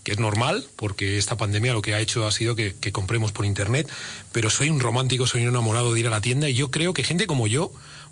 [0.03, 3.31] que es normal, porque esta pandemia lo que ha hecho ha sido que, que compremos
[3.31, 3.89] por internet,
[4.31, 6.93] pero soy un romántico, soy un enamorado de ir a la tienda y yo creo
[6.93, 7.71] que gente como yo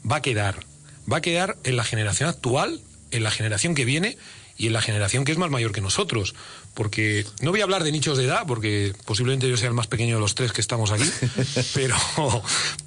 [0.09, 0.65] va a quedar,
[1.11, 4.17] va a quedar en la generación actual, en la generación que viene
[4.57, 6.33] y en la generación que es más mayor que nosotros.
[6.73, 9.87] Porque no voy a hablar de nichos de edad, porque posiblemente yo sea el más
[9.87, 11.09] pequeño de los tres que estamos aquí,
[11.73, 11.95] pero,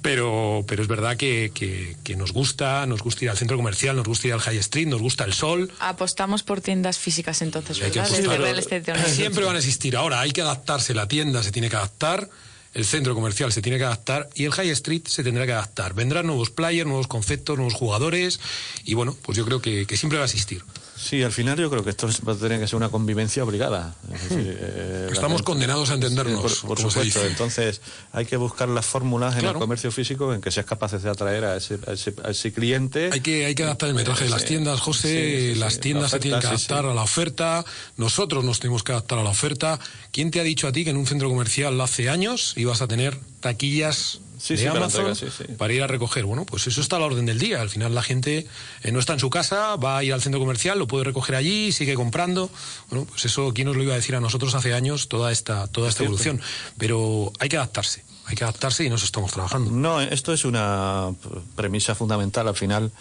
[0.01, 3.95] pero, pero es verdad que, que, que nos gusta, nos gusta ir al centro comercial,
[3.95, 5.71] nos gusta ir al High Street, nos gusta el sol.
[5.79, 8.05] Apostamos por tiendas físicas entonces, ¿verdad?
[8.05, 8.21] apostar.
[8.21, 9.09] Desde Real Estate Online.
[9.09, 9.95] Siempre van a existir.
[9.95, 12.29] Ahora hay que adaptarse, la tienda se tiene que adaptar,
[12.73, 15.93] el centro comercial se tiene que adaptar y el High Street se tendrá que adaptar.
[15.93, 18.39] Vendrán nuevos players, nuevos conceptos, nuevos jugadores
[18.85, 20.63] y bueno, pues yo creo que, que siempre va a existir.
[21.01, 23.95] Sí, al final yo creo que esto va a tener que ser una convivencia obligada.
[24.13, 27.25] Es decir, eh, Estamos gente- condenados a entendernos, por, supuesto.
[27.25, 31.09] Entonces hay que buscar las fórmulas en el comercio físico en que seas capaces de
[31.09, 33.09] atraer a ese, a ese, a ese cliente.
[33.11, 35.47] Hay que, hay que adaptar el metraje de las tiendas, José.
[35.49, 36.89] sí, sí, las tiendas La se tienen que adaptar sí.
[36.89, 37.65] a la oferta.
[37.97, 39.79] Nosotros nos tenemos que adaptar a la oferta.
[40.11, 42.87] ¿Quién te ha dicho a ti que en un centro comercial hace años ibas a
[42.87, 45.53] tener taquillas Sí, de sí, para Amazon entrega, sí, sí.
[45.53, 46.25] para ir a recoger?
[46.25, 47.61] Bueno, pues eso está a la orden del día.
[47.61, 48.47] Al final la gente
[48.81, 51.35] eh, no está en su casa, va a ir al centro comercial, lo puede recoger
[51.35, 52.49] allí, sigue comprando.
[52.89, 55.67] Bueno, pues eso, ¿quién nos lo iba a decir a nosotros hace años toda esta,
[55.67, 56.41] toda esta evolución?
[56.79, 58.03] Pero hay que adaptarse.
[58.25, 59.69] Hay que adaptarse y nos estamos trabajando.
[59.69, 61.13] No, esto es una
[61.55, 62.47] premisa fundamental.
[62.47, 62.91] Al final,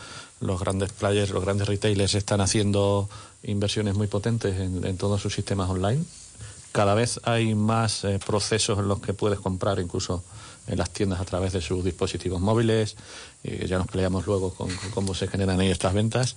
[0.40, 3.09] los grandes players, los grandes retailers están haciendo
[3.44, 6.05] inversiones muy potentes en, en todos sus sistemas online.
[6.72, 10.22] Cada vez hay más eh, procesos en los que puedes comprar, incluso
[10.66, 12.96] en las tiendas a través de sus dispositivos móviles.
[13.42, 16.37] Eh, ya nos peleamos luego con, con cómo se generan ahí estas ventas.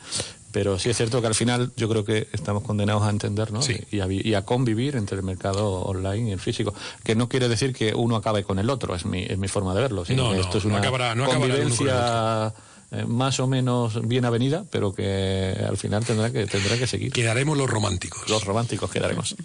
[0.52, 3.62] Pero sí es cierto que al final yo creo que estamos condenados a entender ¿no?
[3.62, 3.76] Sí.
[3.92, 6.74] y, a, y a convivir entre el mercado online y el físico.
[7.04, 9.74] Que no quiere decir que uno acabe con el otro, es mi, es mi forma
[9.76, 10.06] de verlo.
[10.06, 12.54] sino No, que no, esto es no una acabará- no convivencia
[12.94, 17.12] eh, más o menos bien avenida, pero que al final tendrá que, tendrá que seguir.
[17.12, 18.30] Quedaremos los románticos.
[18.30, 19.36] Los románticos quedaremos.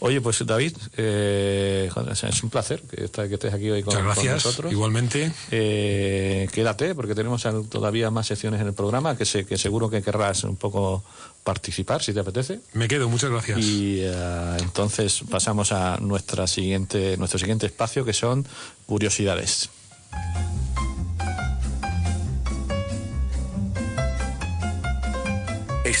[0.00, 1.90] Oye, pues David, eh,
[2.22, 4.44] es un placer que, estés- que estés aquí hoy con, Muchas con gracias.
[4.44, 4.72] nosotros.
[4.72, 5.32] Igualmente.
[5.50, 10.02] Eh, quédate, porque tenemos todavía más secciones en el programa que, sé, que seguro que
[10.02, 11.02] querrás un poco
[11.42, 12.60] participar, si te apetece.
[12.72, 13.58] Me quedo, muchas gracias.
[13.60, 18.46] Y eh, entonces pasamos a nuestra siguiente, nuestro siguiente espacio, que son
[18.86, 19.68] curiosidades.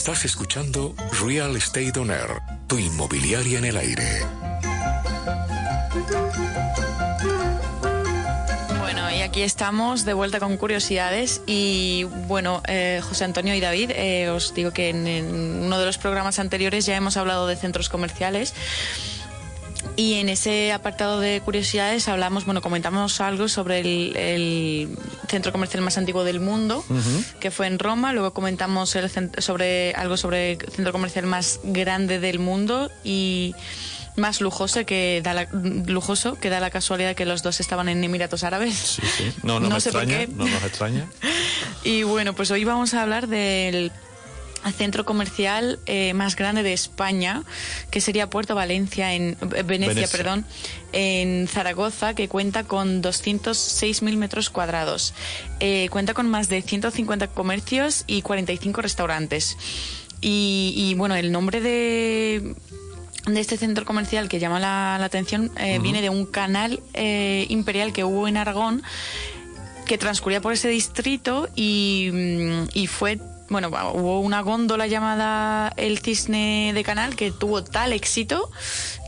[0.04, 4.04] Estás escuchando Real Estate On Air, tu inmobiliaria en el aire.
[8.80, 13.92] Bueno, y aquí estamos de vuelta con curiosidades y bueno, eh, José Antonio y David,
[13.94, 17.56] eh, os digo que en, en uno de los programas anteriores ya hemos hablado de
[17.56, 18.52] centros comerciales
[19.96, 24.88] y en ese apartado de curiosidades hablamos, bueno, comentamos algo sobre el, el
[25.28, 26.84] centro comercial más antiguo del mundo,
[27.40, 32.18] que fue en Roma, luego comentamos el sobre algo sobre el centro comercial más grande
[32.20, 33.54] del mundo y
[34.16, 38.02] más lujoso que da la, lujoso que da la casualidad que los dos estaban en
[38.04, 38.74] Emiratos Árabes.
[38.76, 39.32] Sí, sí.
[39.42, 40.32] No, no, No me sé por extraña, qué.
[40.32, 41.06] no nos extraña.
[41.84, 43.92] Y bueno, pues hoy vamos a hablar del
[44.72, 47.42] centro comercial eh, más grande de España,
[47.90, 50.08] que sería Puerto Valencia en eh, Venecia, Venecia.
[50.08, 50.44] perdón,
[50.92, 55.14] en Zaragoza, que cuenta con 206.000 metros cuadrados.
[55.60, 59.56] Eh, cuenta con más de 150 comercios y 45 restaurantes.
[60.20, 62.54] Y, y, bueno, el nombre de
[63.26, 67.46] de este centro comercial que llama la, la atención eh, viene de un canal eh,
[67.48, 68.82] imperial que hubo en Aragón
[69.86, 75.98] que transcurría por ese distrito y, mm, y fue bueno hubo una góndola llamada el
[75.98, 78.50] cisne de canal que tuvo tal éxito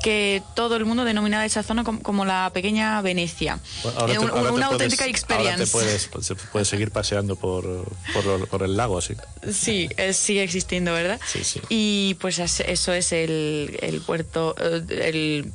[0.02, 4.16] que todo el mundo denominaba esa zona como, como la pequeña Venecia Bueno, ahora Eh,
[4.18, 6.10] te- un- ahora te una puedes- auténtica Ahora te experiencia puedes,
[6.52, 7.64] puedes seguir paseando por,
[8.12, 9.14] por, por el lago, sí.
[9.52, 11.18] Sí, eh, sigue existiendo, ¿verdad?
[11.26, 11.60] Sí, sí.
[11.70, 15.52] Y pues eso es el, el puerto, eh, el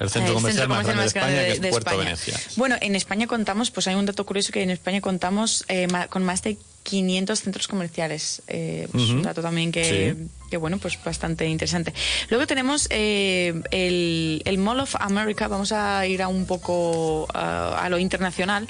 [0.00, 2.04] El centro el comercial, centro más grande de España, de- que es de Puerto España.
[2.10, 2.40] Venecia.
[2.56, 6.08] Bueno, en España contamos, pues hay un dato curioso que en España contamos eh, ma-
[6.08, 8.42] con más de 500 centros comerciales.
[8.46, 10.28] Eh, pues Un dato también que, Sí.
[10.50, 11.92] que, bueno, pues bastante interesante.
[12.28, 17.80] Luego tenemos eh, el, el Mall of America, vamos a ir a un poco ah,
[17.82, 18.68] a lo internacional,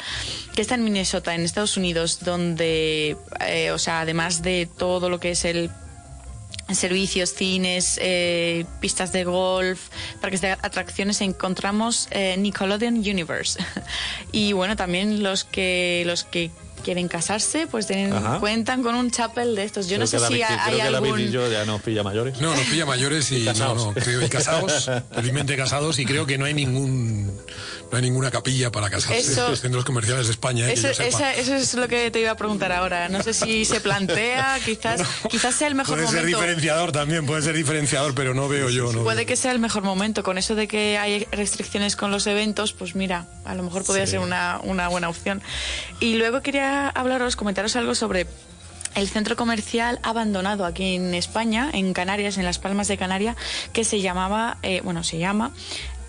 [0.54, 5.18] que está en Minnesota, en Estados Unidos, donde, eh, o sea, además de todo lo
[5.20, 5.70] que es el
[6.72, 9.88] servicios, cines, eh, pistas de golf,
[10.22, 13.58] parques de atracciones, encontramos eh, Nickelodeon Universe.
[14.32, 16.50] y bueno, también los que los que
[16.84, 18.38] quieren casarse, pues tienen, Ajá.
[18.38, 19.88] cuentan con un chapel de estos.
[19.88, 21.20] Yo no sé si hay creo que David algún...
[21.20, 22.40] y yo ya nos pilla mayores.
[22.40, 23.76] No, nos pilla mayores y, Y casados.
[23.78, 27.32] no, no, creo, y casados, felizmente casados, y creo que no hay ningún
[27.90, 30.68] no hay ninguna capilla para casarse Eso- en los centros comerciales de España.
[30.68, 33.08] eh, Eso, esa- es lo que te iba a preguntar ahora.
[33.08, 36.38] No sé si se plantea, quizás, quizás sea el mejor puede ser momento.
[36.38, 38.92] diferenciador también, puede ser diferenciador, pero no veo yo.
[38.92, 39.26] No Puede veo.
[39.26, 40.22] que sea el mejor momento.
[40.22, 44.06] Con eso de que hay restricciones con los eventos, pues mira, a lo mejor podría
[44.06, 44.12] Sí.
[44.12, 45.42] ser una, una buena opción.
[46.00, 48.26] Y luego quería hablaros, comentaros algo sobre
[48.94, 53.34] el centro comercial abandonado aquí en España, en Canarias, en las Palmas de Canaria,
[53.72, 55.50] que se llamaba, eh, bueno, se llama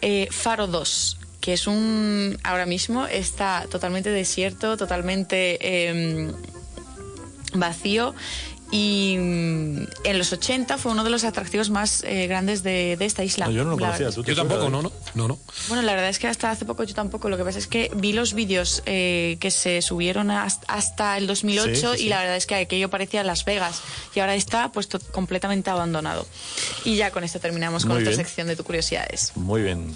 [0.01, 6.31] eh, Faro 2 que es un ahora mismo está totalmente desierto, totalmente eh,
[7.53, 8.15] vacío
[8.71, 13.05] y mm, en los 80 fue uno de los atractivos más eh, grandes de, de
[13.05, 13.45] esta isla.
[13.45, 14.11] No, yo no lo conocía.
[14.11, 15.39] ¿tú Yo tampoco, no, no, no, no.
[15.67, 17.29] Bueno, la verdad es que hasta hace poco yo tampoco.
[17.29, 21.27] Lo que pasa es que vi los vídeos eh, que se subieron hasta, hasta el
[21.27, 22.05] 2008 Sí, sí, sí.
[22.05, 23.81] y la verdad es que aquello parecía Las Vegas
[24.13, 26.25] y ahora está puesto completamente abandonado.
[26.83, 29.31] Y ya con esto terminamos con nuestra sección de tu curiosidades.
[29.35, 29.95] Muy bien.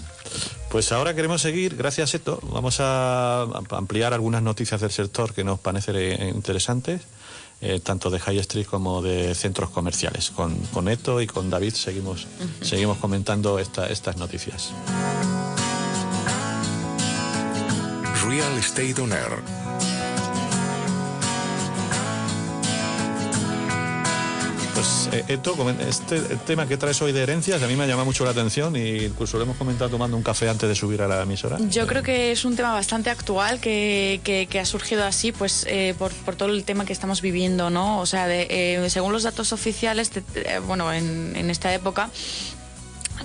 [0.70, 5.58] Pues ahora queremos seguir, gracias Eto, vamos a ampliar algunas noticias del sector que nos
[5.58, 7.02] parecen interesantes,
[7.60, 10.30] eh, tanto de High Street como de centros comerciales.
[10.30, 12.26] Con, con Eto y con David seguimos,
[12.62, 14.70] seguimos comentando esta- estas noticias.
[18.26, 19.42] Real Estate On Air.
[24.80, 25.54] Pues eh, Eto,
[25.86, 28.74] este tema que traes hoy de herencias a mí me ha llamado mucho la atención
[28.76, 31.58] y incluso lo hemos comentado tomando un café antes de subir a la emisora.
[31.68, 35.66] Yo creo que es un tema bastante actual que, que- que ha surgido así, pues
[35.68, 38.00] eh, por, por todo el tema que estamos viviendo, ¿no?
[38.00, 42.08] O sea, de, eh, según los datos oficiales, de- eh, bueno, en, en esta época,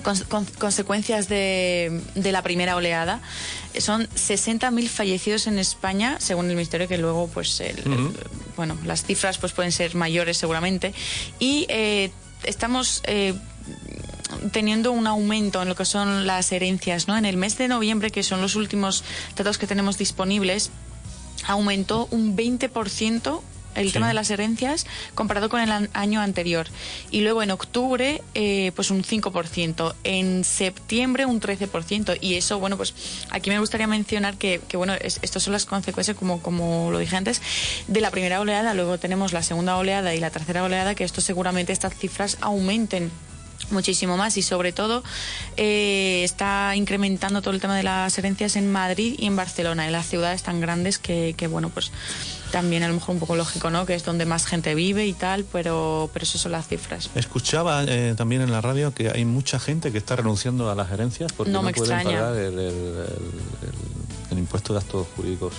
[0.06, 3.20] con- con- consecuencias de, de la primera oleada,
[3.78, 8.10] son 60.000 fallecidos en España, según el Ministerio, que luego, pues, el- el-
[8.56, 10.94] bueno, las cifras pues pueden ser mayores seguramente,
[11.40, 12.10] y eh,
[12.44, 13.02] estamos...
[13.04, 13.34] eh,
[14.52, 17.16] teniendo un aumento en lo que son las herencias, ¿no?
[17.16, 19.02] En el mes de noviembre, que son los últimos
[19.36, 20.70] datos que tenemos disponibles,
[21.46, 23.40] aumentó un 20%
[23.76, 23.92] el Sí.
[23.92, 26.66] tema de las herencias comparado con el año anterior.
[27.10, 29.94] Y luego en octubre, eh, pues un 5%.
[30.04, 32.14] En septiembre, un 13%.
[32.20, 32.94] Y eso, bueno, pues
[33.30, 36.98] aquí me gustaría mencionar que, que bueno, es- estas son las consecuencias, como, como lo
[36.98, 37.40] dije antes,
[37.86, 38.74] de la primera oleada.
[38.74, 43.10] Luego tenemos la segunda oleada y la tercera oleada, que esto seguramente estas cifras aumenten
[43.70, 45.02] muchísimo más y sobre todo
[45.56, 49.92] eh, está incrementando todo el tema de las herencias en Madrid y en Barcelona, en
[49.92, 51.90] las ciudades tan grandes que, que, bueno, pues
[52.56, 53.84] también a lo mejor un poco lógico, ¿no?
[53.84, 57.10] Que es donde más gente vive y tal, pero, pero eso son las cifras.
[57.14, 60.90] Escuchaba eh, también en la radio que hay mucha gente que está renunciando a las
[60.90, 62.18] herencias porque No no, me pueden extraña.
[62.20, 65.52] pagar el, el- el- el impuesto de actos jurídicos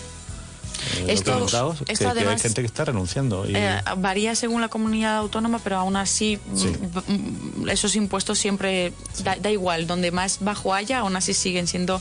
[0.97, 3.47] eh, Esto- que- esto que, hay además- gente que está renunciando.
[3.49, 6.67] Y, Eh, varía según la comunidad autónoma, pero aún así Sí.
[6.67, 11.67] mm, mm, esos impuestos siempre da, da igual, donde más bajo haya, aún así siguen
[11.67, 11.99] siendo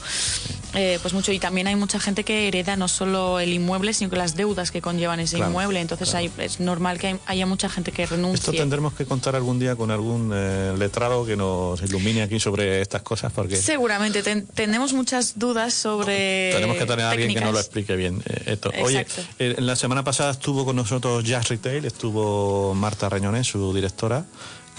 [0.75, 1.33] eh, pues mucho.
[1.33, 4.71] Y también hay mucha gente que hereda no solo el inmueble, sino que las deudas
[4.71, 5.81] que conllevan ese Claro, inmueble.
[5.81, 6.31] Entonces claro.
[6.39, 8.53] hay- es normal que hay- haya mucha gente que esto renuncie.
[8.59, 13.03] tendremos que contar algún día con algún eh, letrado que nos ilumine aquí sobre estas
[13.03, 16.51] cosas porque Seguramente ten- tenemos muchas dudas sobre.
[16.53, 18.23] tenemos que tener a alguien que nos lo explique bien.
[18.27, 18.71] eh, esto.
[18.83, 19.23] Oye, Exacto.
[19.39, 24.25] eh, la semana pasada estuvo con nosotros Jazz Retail, estuvo Marta Reñones, su directora,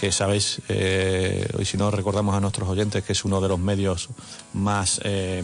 [0.00, 3.58] que sabéis, eh, y si no recordamos a nuestros oyentes, que es uno de los
[3.58, 4.08] medios
[4.54, 5.00] más...
[5.04, 5.42] eh,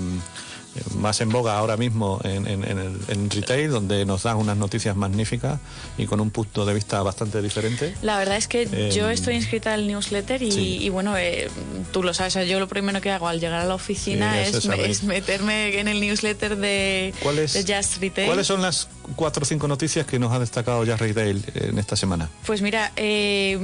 [0.99, 4.57] más en boga ahora mismo en, en- en el- en retail, donde nos dan unas
[4.57, 5.61] noticias magníficas
[5.99, 7.95] y con un punto de vista bastante diferente.
[8.03, 10.79] La verdad es que Eh, yo estoy inscrita al newsletter y, sí.
[10.81, 11.49] y bueno, eh,
[11.93, 14.65] tú lo sabes, yo lo primero que hago al llegar a la oficina Sí, es,
[14.67, 18.27] es meterme en el newsletter de, ¿Cuáles, de Just Retail.
[18.27, 21.97] ¿Cuáles son las cuatro o cinco noticias que nos ha destacado Jazz Retail en esta
[21.97, 22.29] semana?
[22.47, 23.59] Pues mira, eh,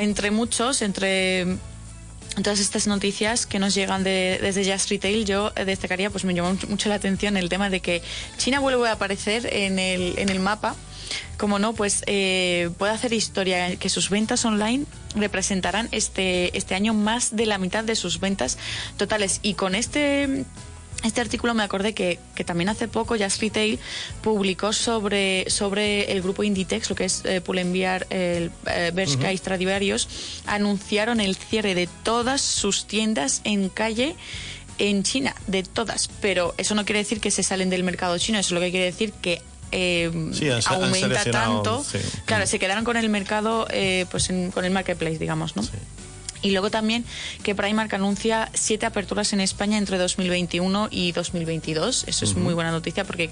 [0.00, 1.56] entre muchos, entre
[2.42, 6.56] todas estas noticias que nos llegan de- desde Just Retail, yo destacaría, pues me llamó
[6.68, 8.02] mucho la atención el tema de que
[8.38, 10.74] China vuelve a aparecer en el, en el mapa.
[11.36, 16.94] Como no, pues eh, puede hacer historia, que sus ventas online representarán este, este año
[16.94, 18.56] más de la mitad de sus ventas
[18.96, 19.38] totales.
[19.42, 20.44] Y con este
[21.04, 23.78] este artículo me acordé que, que también hace poco Just Retail
[24.22, 28.50] publicó sobre, sobre el grupo Inditex, lo que es eh, Pull&Bear, eh,
[28.92, 30.08] Bershka y Stradivarius,
[30.46, 34.16] anunciaron el cierre de todas sus tiendas en calle
[34.78, 36.08] en China, de todas.
[36.20, 38.86] Pero eso no quiere decir que se salen del mercado chino, eso lo que quiere
[38.86, 39.40] decir que
[39.72, 41.84] eh, Sí, han- han aumenta tanto.
[41.84, 41.98] sí.
[42.26, 45.62] Claro, se quedaron con el mercado, eh, pues en- con el marketplace, digamos, ¿no?
[46.44, 47.06] Y luego también
[47.42, 52.04] que Primark anuncia siete aperturas en España entre 2021 y 2022.
[52.06, 53.30] Eso es muy buena noticia porque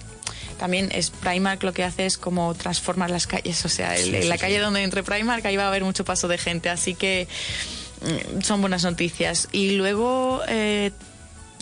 [0.58, 3.64] también es Primark lo que hace es como transformar las calles.
[3.66, 6.38] O sea, en la calle donde entre Primark ahí va a haber mucho paso de
[6.38, 6.70] gente.
[6.70, 7.28] Así que
[8.00, 9.48] mm, son buenas noticias.
[9.52, 10.90] Y luego eh,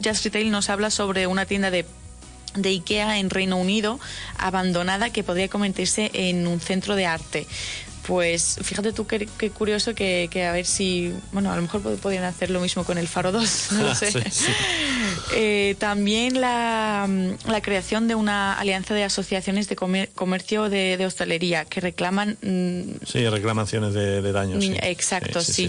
[0.05, 1.85] Just Retail nos habla sobre una tienda de
[2.55, 4.01] de IKEA en Reino Unido,
[4.37, 7.47] abandonada, que podría convertirse en un centro de arte.
[8.07, 12.51] Pues fíjate tú qué, curioso que, a ver si, bueno, a lo mejor podrían hacer
[12.51, 14.13] lo mismo con el Faro 2, no lo sé.
[15.35, 17.09] Eh, también la,
[17.63, 22.39] creación de una alianza de asociaciones de comercio de, hostelería que reclaman...
[22.43, 24.65] Mm, sí, reclamaciones de, daños.
[24.83, 25.69] Exacto, sí.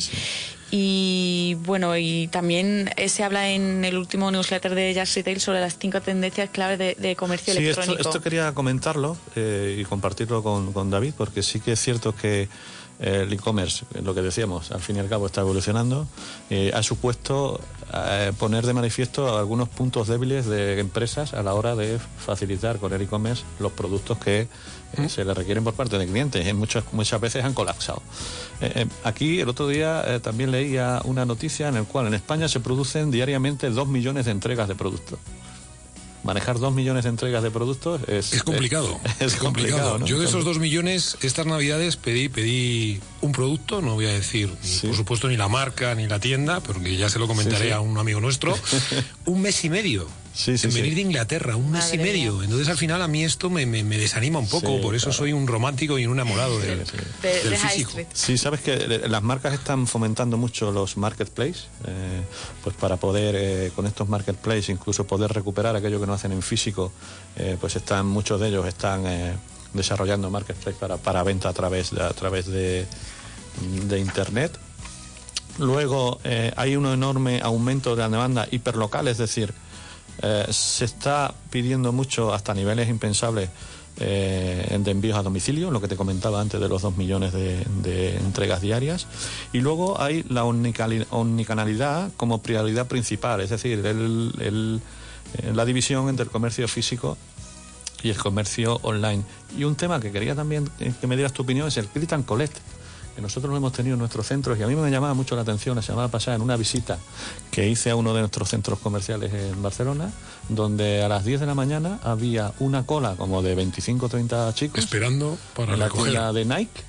[0.74, 5.78] Y bueno, y también se habla en el último newsletter de Jazz Retail sobre las
[5.78, 7.98] cinco tendencias claves de, comercio electrónico.
[7.98, 12.16] Esto, esto quería comentarlo eh, y compartirlo con, con, David, porque sí que es cierto
[12.16, 12.48] que
[13.02, 16.08] el e-commerce, lo que decíamos, al fin y al cabo está evolucionando,
[16.50, 17.60] eh, ha supuesto
[18.40, 23.02] poner de manifiesto algunos puntos débiles de empresas a la hora de facilitar con el
[23.02, 24.48] e-commerce los productos que
[24.98, 25.08] ¿Mm?
[25.08, 26.46] se le requieren por parte de clientes.
[26.46, 28.02] En muchas, muchas veces han colapsado.
[28.62, 32.14] Eh, eh, aquí el otro día eh, también leía una noticia en la cual en
[32.14, 35.20] España se producen diariamente dos millones de entregas de productos
[36.24, 39.00] manejar dos millones de entregas de productos es, es complicado.
[39.20, 40.04] Es, complicado.
[40.06, 44.50] Yo de esos dos millones, estas navidades pedí, pedí un producto, no voy a decir,
[44.82, 47.98] por supuesto, ni la marca ni la tienda, porque ya se lo comentaré a un
[47.98, 48.58] amigo nuestro,
[49.26, 52.44] un mes y medio sí, en venir de Inglaterra, un mes y medio.
[52.44, 55.48] Entonces al final a mí esto me, me, desanima un poco, por eso soy un
[55.48, 56.86] romántico y un enamorado del,
[57.58, 57.92] físico.
[58.14, 58.78] Sí, sabes que
[59.08, 62.22] las marcas están fomentando mucho los marketplaces, eh,
[62.64, 66.42] pues para poder eh, con estos marketplaces incluso poder recuperar aquello que no hacen en
[66.42, 66.92] físico,
[67.36, 69.04] eh, pues están muchos de ellos están
[69.74, 72.86] desarrollando marketplaces para, para venta a través de, a través de,
[73.88, 74.58] de internet.
[75.60, 76.20] Luego
[76.56, 79.54] hay un enorme aumento de la demanda hiperlocal, es decir,
[80.22, 83.50] eh, se está pidiendo mucho hasta niveles impensables
[83.98, 88.18] eh, de envíos a domicilio, lo que te comentaba antes de los dos millones de,
[88.18, 89.08] entregas diarias.
[89.52, 94.80] Y luego hay la omnicanalidad como prioridad principal, es decir, eh,
[95.54, 97.18] la división entre el comercio físico
[98.04, 99.24] y el comercio online.
[99.58, 102.26] Y un tema que quería también que me dieras tu opinión es el click and
[102.26, 102.58] collect
[103.16, 105.42] que nosotros lo hemos tenido en nuestros centros y a mí me llamaba mucho la
[105.42, 106.98] atención la semana pasada en una visita
[107.52, 110.12] que hice a uno de nuestros centros comerciales en Barcelona,
[110.50, 114.54] donde a las 10 de la mañana había una cola como de 25 o 30
[114.54, 114.80] chicos.
[114.80, 116.84] Esperando para en la tienda de Nike,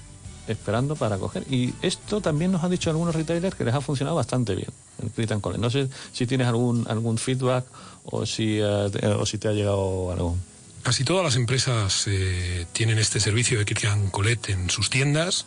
[0.48, 1.44] esperando para coger.
[1.50, 4.70] Y esto también nos han dicho algunos retailers que les ha funcionado bastante bien,
[5.02, 7.64] el click and No sé si tienes algún, algún feedback
[8.04, 10.36] o si, eh, o si te ha llegado algo.
[10.82, 15.46] Casi todas las empresas eh, tienen este servicio de click and collect en sus tiendas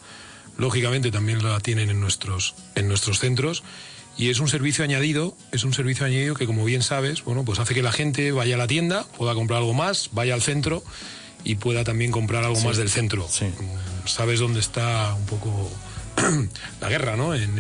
[0.58, 3.64] lógicamente también la tienen en nuestros, en nuestros centros.
[4.18, 7.60] Y es un servicio añadido, es un servicio añadido que como bien sabes, bueno, pues
[7.60, 10.84] hace que la gente vaya a la tienda, pueda comprar algo más, vaya al centro
[11.44, 13.28] y pueda también comprar algo más del centro.
[14.06, 15.70] Sabes dónde está un poco
[16.82, 17.36] la guerra, ¿no?
[17.36, 17.52] En,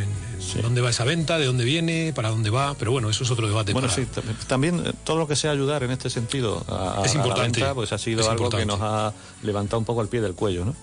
[0.61, 3.47] dónde va esa venta, de dónde viene, para dónde va, pero bueno, eso es otro
[3.47, 3.73] debate.
[3.73, 4.07] Bueno, sí,
[4.47, 7.73] también eh, todo lo que sea ayudar en este sentido a, es importante, la venta,
[7.75, 9.13] pues ha sido algo que nos ha
[9.43, 10.75] levantado un poco el pie del cuello, ¿no?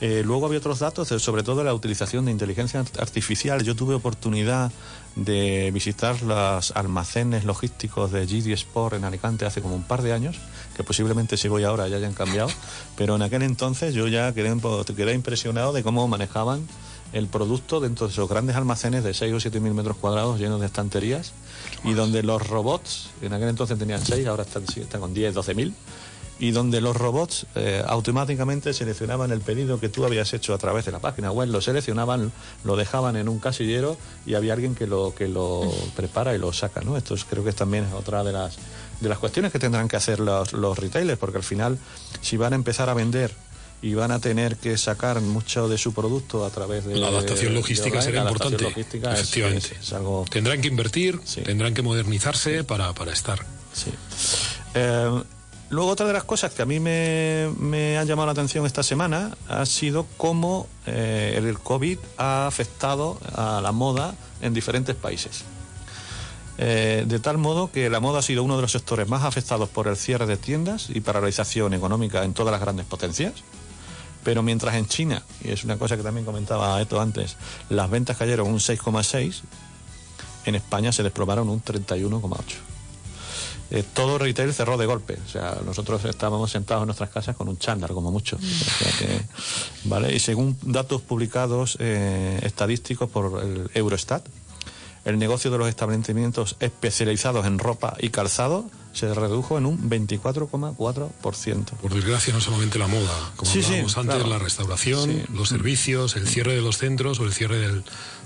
[0.00, 3.62] Eh, luego había otros datos, sobre todo la utilización de inteligencia artificial.
[3.62, 4.72] Yo tuve oportunidad
[5.16, 10.12] de visitar los almacenes logísticos de GD Sport en Alicante hace como un par de
[10.12, 10.36] años,
[10.76, 12.50] que posiblemente si voy ahora ya hayan cambiado,
[12.96, 14.54] pero en aquel entonces yo ya quedé,
[14.96, 16.66] quedé impresionado de cómo manejaban
[17.12, 20.60] el producto dentro de esos grandes almacenes de 6 o 7 mil metros cuadrados llenos
[20.60, 21.32] de estanterías
[21.84, 25.54] y donde los robots, en aquel entonces tenían 6, ahora están, están con 10, 12
[25.54, 25.74] mil,
[26.42, 30.84] y donde los robots eh, automáticamente seleccionaban el pedido que tú habías hecho a través
[30.84, 32.32] de la página web, lo seleccionaban,
[32.64, 33.96] lo dejaban en un casillero
[34.26, 36.80] y había alguien que lo, que lo prepara y lo saca.
[36.80, 36.96] ¿no?
[36.96, 38.56] Esto creo que también es otra de las,
[39.00, 41.78] de las cuestiones que tendrán que hacer los, los retailers, porque al final,
[42.22, 43.32] si van a empezar a vender
[43.82, 47.52] y van a tener que sacar mucho de su producto a través de la adaptación
[47.52, 48.68] logística será importante.
[48.68, 49.76] efectivamente.
[50.30, 53.44] tendrán que invertir tendrán que modernizarse para, para, estar.
[53.72, 53.90] Sí.
[54.74, 55.22] Eh,
[55.70, 58.84] luego otra de las cosas que a mí me, me han llamado la atención esta
[58.84, 65.44] semana ha sido cómo eh, el COVID ha afectado a la moda en diferentes países.
[66.58, 69.68] Eh, de tal modo que la moda ha sido uno de los sectores más afectados
[69.68, 73.32] por el cierre de tiendas y paralización económica en todas las grandes potencias.
[74.24, 77.36] Pero mientras en China, y es una cosa que también comentaba esto antes,
[77.68, 79.42] las ventas cayeron un 6,6,
[80.44, 82.72] en España se desplomaron un 31,8.
[83.74, 85.18] Eh, todo retail cerró de golpe.
[85.24, 88.38] O sea, nosotros estábamos sentados en nuestras casas con un chándal, como mucho.
[89.84, 90.14] ¿vale?
[90.14, 94.28] Y según datos publicados eh, estadísticos por el Eurostat,
[95.04, 101.64] el negocio de los establecimientos especializados en ropa y calzado se redujo en un 24,4%.
[101.80, 104.30] Por desgracia, no solamente la moda, como Sí, sí, hablábamos antes, claro.
[104.30, 105.22] la restauración, Sí.
[105.34, 107.84] los servicios, el cierre de los centros o el cierre del-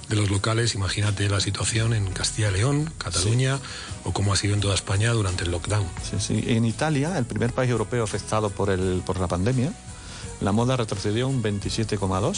[0.09, 0.75] de los locales.
[0.75, 3.59] Imagínate la situación en Castilla y León, Cataluña
[4.05, 5.87] o como ha sido en toda España durante el lockdown.
[6.09, 6.45] Sí, sí.
[6.47, 9.73] En Italia, el primer país europeo afectado por, el, por la pandemia,
[10.41, 12.37] la moda retrocedió un 27,2%,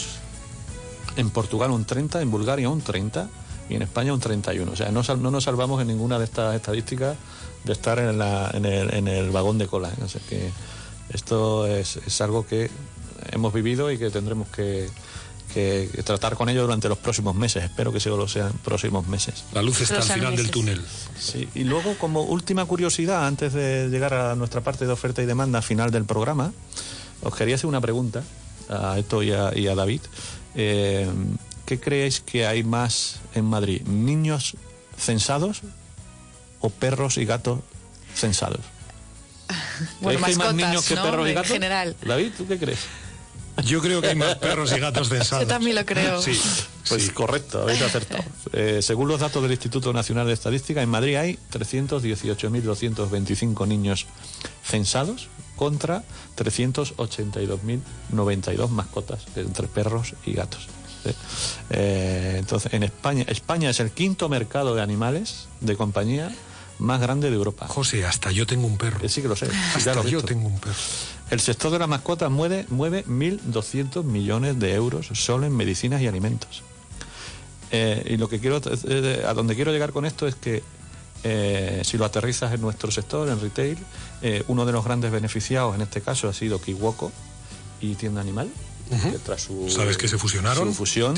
[1.17, 3.27] en Portugal un 30%, en Bulgaria un 30%
[3.69, 4.67] y en España un 31%.
[4.69, 7.15] O sea, no, no nos salvamos en ninguna de estas estadísticas
[7.63, 9.91] de estar en, la- en el, en el vagón de cola.
[10.03, 10.49] O sea que
[11.13, 12.69] esto es, es algo que
[13.31, 14.89] hemos vivido y que tendremos que,
[15.53, 17.63] que- que tratar con ello durante los próximos meses.
[17.63, 19.43] Espero que solo sean próximos meses.
[19.53, 20.81] La luz está al final del túnel.
[21.19, 25.25] Sí, y luego como última curiosidad, antes de llegar a nuestra parte de oferta y
[25.25, 26.53] demanda final del programa,
[27.21, 28.23] os quería hacer una pregunta
[28.69, 30.01] a Eto y a, y a David.
[30.55, 31.07] Eh,
[31.69, 33.83] ¿Qué creéis que hay más en Madrid?
[33.83, 34.55] ¿Niños
[34.97, 35.61] censados
[36.61, 37.59] o perros y gatos
[38.15, 38.61] censados?
[40.01, 41.03] Bueno, ¿Creéis que hay más mascotas, niños que ¿no?
[41.03, 41.51] perros y En gatos?
[41.51, 41.95] general.
[42.03, 42.79] David, ¿tú qué crees?
[43.65, 45.43] Yo creo que hay más perros y gatos censados.
[45.43, 46.19] Yo también lo creo.
[46.23, 46.31] Sí,
[46.87, 47.09] Pues sí.
[47.11, 48.23] correcto, habéis acertado.
[48.53, 54.07] Eh, según los datos del Instituto Nacional de Estadística, en Madrid hay 318.225 niños
[54.63, 56.03] censados contra
[56.35, 60.67] 382.092 mascotas entre perros y gatos.
[61.69, 66.33] Eh, entonces, en España, España es el quinto mercado de animales de compañía
[66.79, 67.67] más grande de Europa.
[67.67, 68.99] José, hasta yo tengo un perro.
[69.03, 70.75] Eh, Sí que lo sé, Hasta lo yo tengo un perro.
[71.29, 76.07] El sector de las mascotas mueve, mueve 1.200 millones de euros solo en medicinas y
[76.07, 76.63] alimentos.
[77.71, 80.63] Eh, y lo que quiero, eh, a donde quiero llegar con esto es que
[81.23, 83.77] eh, si lo aterrizas en nuestro sector, en retail,
[84.47, 87.11] uno de los grandes beneficiados en este caso ha sido Kiwoko
[87.81, 88.49] y Tienda Animal.
[89.23, 90.69] Tras su, ¿Sabes que se fusionaron?
[90.69, 91.15] Su fusión,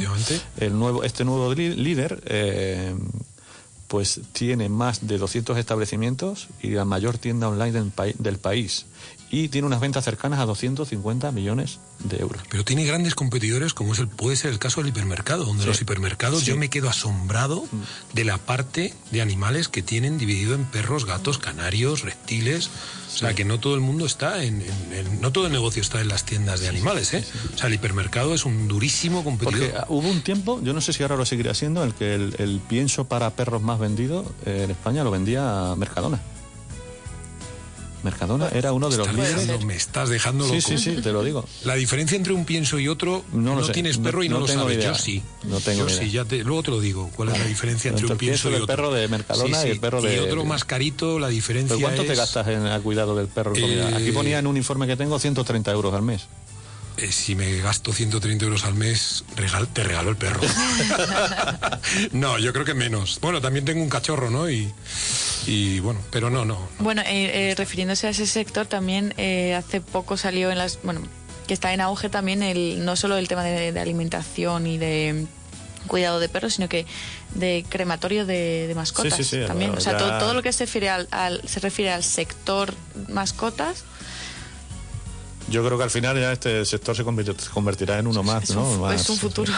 [0.58, 2.96] el nuevo, este nuevo líder eh,
[3.88, 8.86] pues tiene más de 200 establecimientos y la mayor tienda online del, del país.
[9.34, 12.42] Y tiene unas ventas cercanas a 250 millones de euros.
[12.50, 15.70] Pero tiene grandes competidores, como es el, puede ser el caso del hipermercado, donde Sí.
[15.70, 16.48] los hipermercados Sí.
[16.52, 16.54] Mm.
[16.54, 17.64] yo me quedo asombrado
[18.14, 22.70] de la parte de animales que tienen dividido en perros, gatos, canarios, reptiles.
[23.14, 25.82] O sea, que no todo el mundo está en, en- en- no todo el negocio
[25.82, 27.24] está en las tiendas de animales, ¿eh?
[27.54, 29.70] O sea, el hipermercado es un durísimo competidor.
[29.72, 32.16] Porque hubo un tiempo, yo no sé si ahora lo seguirá siendo, en el que
[32.16, 36.22] el, el pienso para perros más vendido eh, en España lo vendía Mercadona.
[38.04, 39.48] Mercadona era uno de los líderes.
[39.48, 40.68] dejando- me estás dejando Sí, loco.
[40.68, 41.46] sí, sí, te lo digo.
[41.64, 43.74] La diferencia entre un pienso y otro, No no, lo sé.
[43.74, 44.78] tienes No- perro y no, no lo tengo sabes.
[44.78, 44.88] idea.
[44.94, 45.24] Yo sí.
[45.44, 46.00] No tengo Yo idea.
[46.04, 47.10] sí, ya te, luego te lo digo.
[47.16, 48.68] ¿Cuál es la diferencia entre, Entre un el pienso y otro?
[48.68, 52.04] perro de Mercadona y el perro de- Y otro más carito, la diferencia ¿Pero cuánto
[52.06, 53.54] te es- gastas en el cuidado del perro?
[53.56, 56.28] Eh, Aquí ponía en un informe que tengo 130 euros al mes.
[57.02, 60.40] Eh, si me gasto 130 euros al mes, regal- te regalo el perro.
[62.12, 63.20] no, yo creo que menos.
[63.22, 64.50] Bueno, también tengo un cachorro, ¿no?
[64.50, 64.72] Y,
[65.48, 66.70] y bueno, pero no, no.
[66.80, 70.80] Bueno, eh, eh, refiriéndose a ese sector, también eh, hace poco salió en las.
[70.84, 71.02] Bueno,
[71.48, 75.26] que está en auge también el no solo el tema de, de alimentación y de
[75.88, 76.86] cuidado de perros, sino que
[77.34, 79.72] de crematorio de, de mascotas Sí, sí, sí, también.
[79.72, 82.04] bueno, o sea, ya- todo, todo lo que se refiere al, al- se refiere al
[82.04, 82.74] sector
[83.10, 83.86] mascotas.
[85.52, 87.04] Yo creo que al final ya este sector se
[87.54, 88.64] convertirá en uno más, es, ¿no?
[88.68, 89.54] un, fu- Más, es un futuro.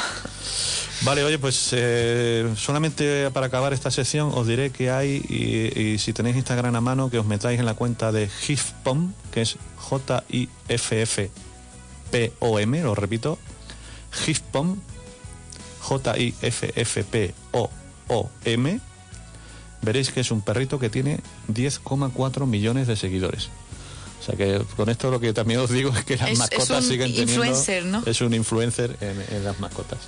[1.02, 5.98] Vale, oye, pues eh, solamente para acabar esta sección os diré que hay, y, y
[6.00, 9.58] si tenéis Instagram a mano, que os metáis en la cuenta de HIFPOM, que es
[9.78, 11.32] J-I-F-F-P-O-M,
[12.84, 13.38] lo repito,
[14.26, 14.78] HIFPOM,
[17.54, 18.80] J-I-F-F-P-O-O-M,
[19.82, 21.20] veréis que es un perrito que tiene
[21.52, 23.50] 10,4 millones de seguidores.
[24.24, 26.86] O sea que con esto lo que también os digo es que las Es- mascotas
[26.86, 27.34] siguen teniendo...
[27.34, 28.04] influencer, ¿no?
[28.06, 30.00] Es un influencer en, en las mascotas.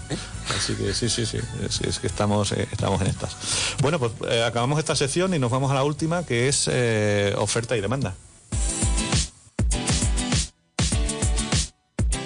[0.58, 1.38] Así que sí, sí, sí,
[1.68, 3.36] es, es que estamos, eh, estamos en estas.
[3.82, 7.34] Bueno, pues eh, acabamos esta sección y nos vamos a la última, que es eh,
[7.38, 8.16] oferta y demanda.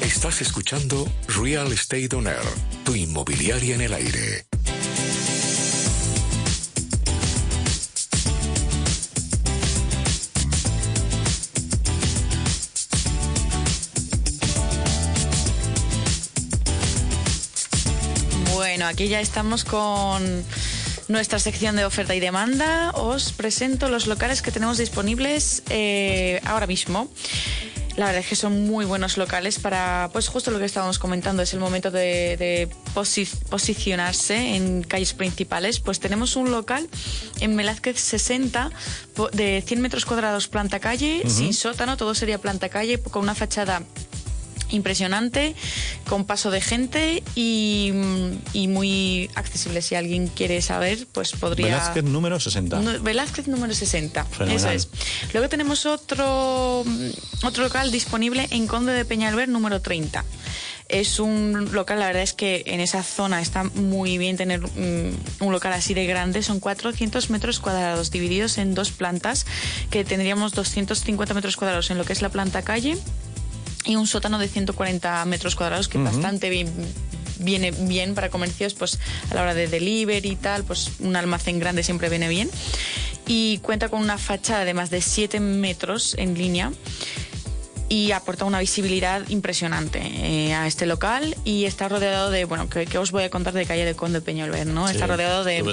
[0.02, 2.38] Estás escuchando Real Estate On Air,
[2.84, 4.46] tu inmobiliaria en el aire.
[18.90, 20.44] Aquí ya estamos con
[21.08, 22.92] nuestra sección de oferta y demanda.
[22.92, 27.10] Os presento los locales que tenemos disponibles eh, ahora mismo.
[27.98, 31.42] La verdad es que son muy buenos locales para, pues justo lo que estábamos comentando,
[31.44, 35.82] es el momento de, de posi- posicionarse en calles principales.
[35.82, 36.88] Pues tenemos un local
[37.42, 38.70] en Velázquez 60
[39.16, 43.36] po- de 100 metros cuadrados planta calle, sin sótano, todo sería planta calle, con una
[43.36, 43.82] fachada
[44.70, 45.56] impresionante,
[46.08, 47.92] con paso de gente y,
[48.54, 49.82] y muy accesible.
[49.82, 51.68] Si alguien quiere saber, pues podría...
[51.68, 52.80] Velázquez número 60.
[52.80, 54.26] Nu- Velázquez número 60.
[54.26, 54.58] Fenomenal.
[54.58, 54.90] Eso es.
[55.34, 56.86] Luego tenemos otro,
[57.44, 60.24] otro local disponible en Conde de Peñalver número 30.
[60.88, 65.44] Es un local, la verdad es que en esa zona está muy bien tener mm,
[65.44, 66.42] un local así de grande.
[66.42, 69.46] Son 400 metros cuadrados divididos en dos plantas,
[69.92, 72.98] que tendríamos 250 metros cuadrados en lo que es la planta calle
[73.90, 76.72] y un sótano de 140 metros cuadrados que bastante bien
[77.40, 79.00] viene bien para comercios pues
[79.32, 82.52] a la hora de delivery y tal pues un almacén grande siempre viene bien
[83.26, 86.72] y cuenta con una fachada de más de 7 metros en línea
[87.88, 92.86] y aporta una visibilidad impresionante eh, a este local y está rodeado de, bueno, que,
[92.86, 94.88] que os voy a contar de calle de Conde Peñolver, ¿no?
[94.88, 95.64] Sí, está rodeado de,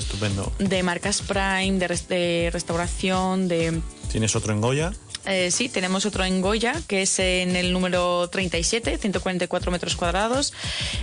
[0.59, 4.93] de marcas Prime, de, de restauración, de, Tienes otro en Goya.
[5.27, 10.53] Eh, sí, tenemos otro en Goya, que es en el número 37, 144 metros cuadrados,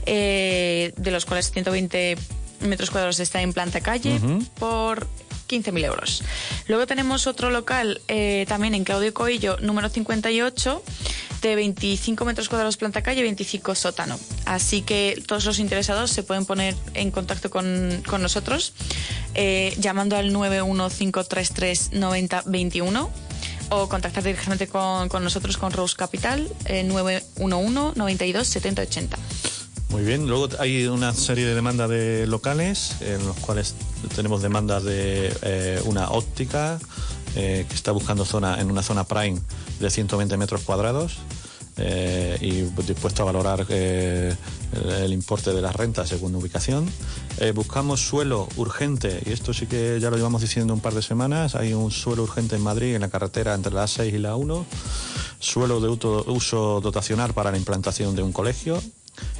[0.05, 2.17] eh, de los cuales 120
[2.61, 4.19] metros cuadrados está en planta calle
[4.59, 5.07] por
[5.47, 6.23] 15.000 euros.
[6.67, 10.83] Luego tenemos otro local eh, también en Claudio Coello, número 58,
[11.41, 14.19] de 25 metros cuadrados planta calle, 25 sótano.
[14.45, 18.73] Así que todos los interesados se pueden poner en contacto con, con nosotros
[19.35, 23.09] eh, llamando al 915339021
[23.73, 29.17] o contactar directamente con, con nosotros con Rose Capital eh, 911 92 70 80.
[29.89, 33.75] Muy bien, luego hay una serie de demandas de locales, en los cuales
[34.15, 36.79] tenemos demandas de eh, una óptica
[37.35, 39.39] eh, que está buscando zona en una zona prime
[39.79, 41.17] de 120 metros cuadrados
[41.77, 44.35] eh, y dispuesto a valorar eh,
[45.01, 46.89] el, importe de las rentas según ubicación.
[47.39, 51.01] Eh, buscamos suelo urgente, y esto sí que ya lo llevamos diciendo un par de
[51.01, 54.35] semanas, hay un suelo urgente en Madrid, en la carretera entre la A6 y la
[54.35, 54.65] 1,
[55.39, 58.81] suelo de uso, uso dotacional para la implantación de un colegio,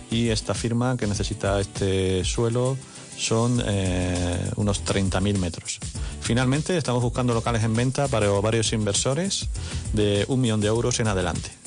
[0.10, 2.78] y esta firma que necesita este suelo
[3.18, 5.80] son eh, unos 30.000 metros.
[6.22, 9.50] Finalmente, estamos buscando locales en venta para varios inversores
[9.94, 11.63] de un millón de euros en adelante.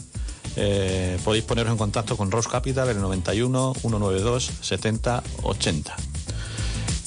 [0.56, 5.96] Eh, podéis poneros en contacto con Rose Capital en el 91 192 70 80.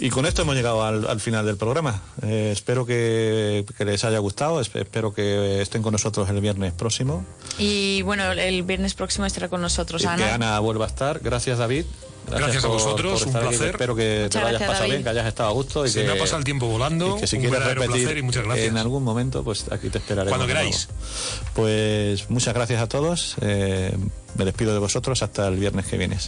[0.01, 2.01] Y con esto hemos llegado al, al final del programa.
[2.21, 6.71] Eh, espero que, que les haya gustado, esp- espero que estén con nosotros el viernes
[6.71, 7.25] próximo.
[7.57, 10.35] Y bueno, el viernes próximo estará con nosotros Y que Ana.
[10.35, 11.19] Ana vuelva a estar.
[11.19, 11.83] Gracias, David.
[12.29, 13.47] Gracias a vosotros, un aquí.
[13.47, 13.69] placer.
[13.69, 14.91] Espero que Muchas te lo hayas gracias, pasado David.
[14.91, 15.85] bien, que hayas estado a gusto.
[15.85, 17.91] Y Se que, me ha pasado el tiempo volando, y que si un quieres repetir
[17.91, 18.67] placer y muchas gracias.
[18.67, 20.31] en algún momento, pues aquí te esperaremos.
[20.37, 20.89] Cuando queráis.
[21.53, 23.35] Pues muchas gracias a todos.
[23.41, 23.95] Eh,
[24.37, 26.17] me despido de vosotros hasta el viernes que viene.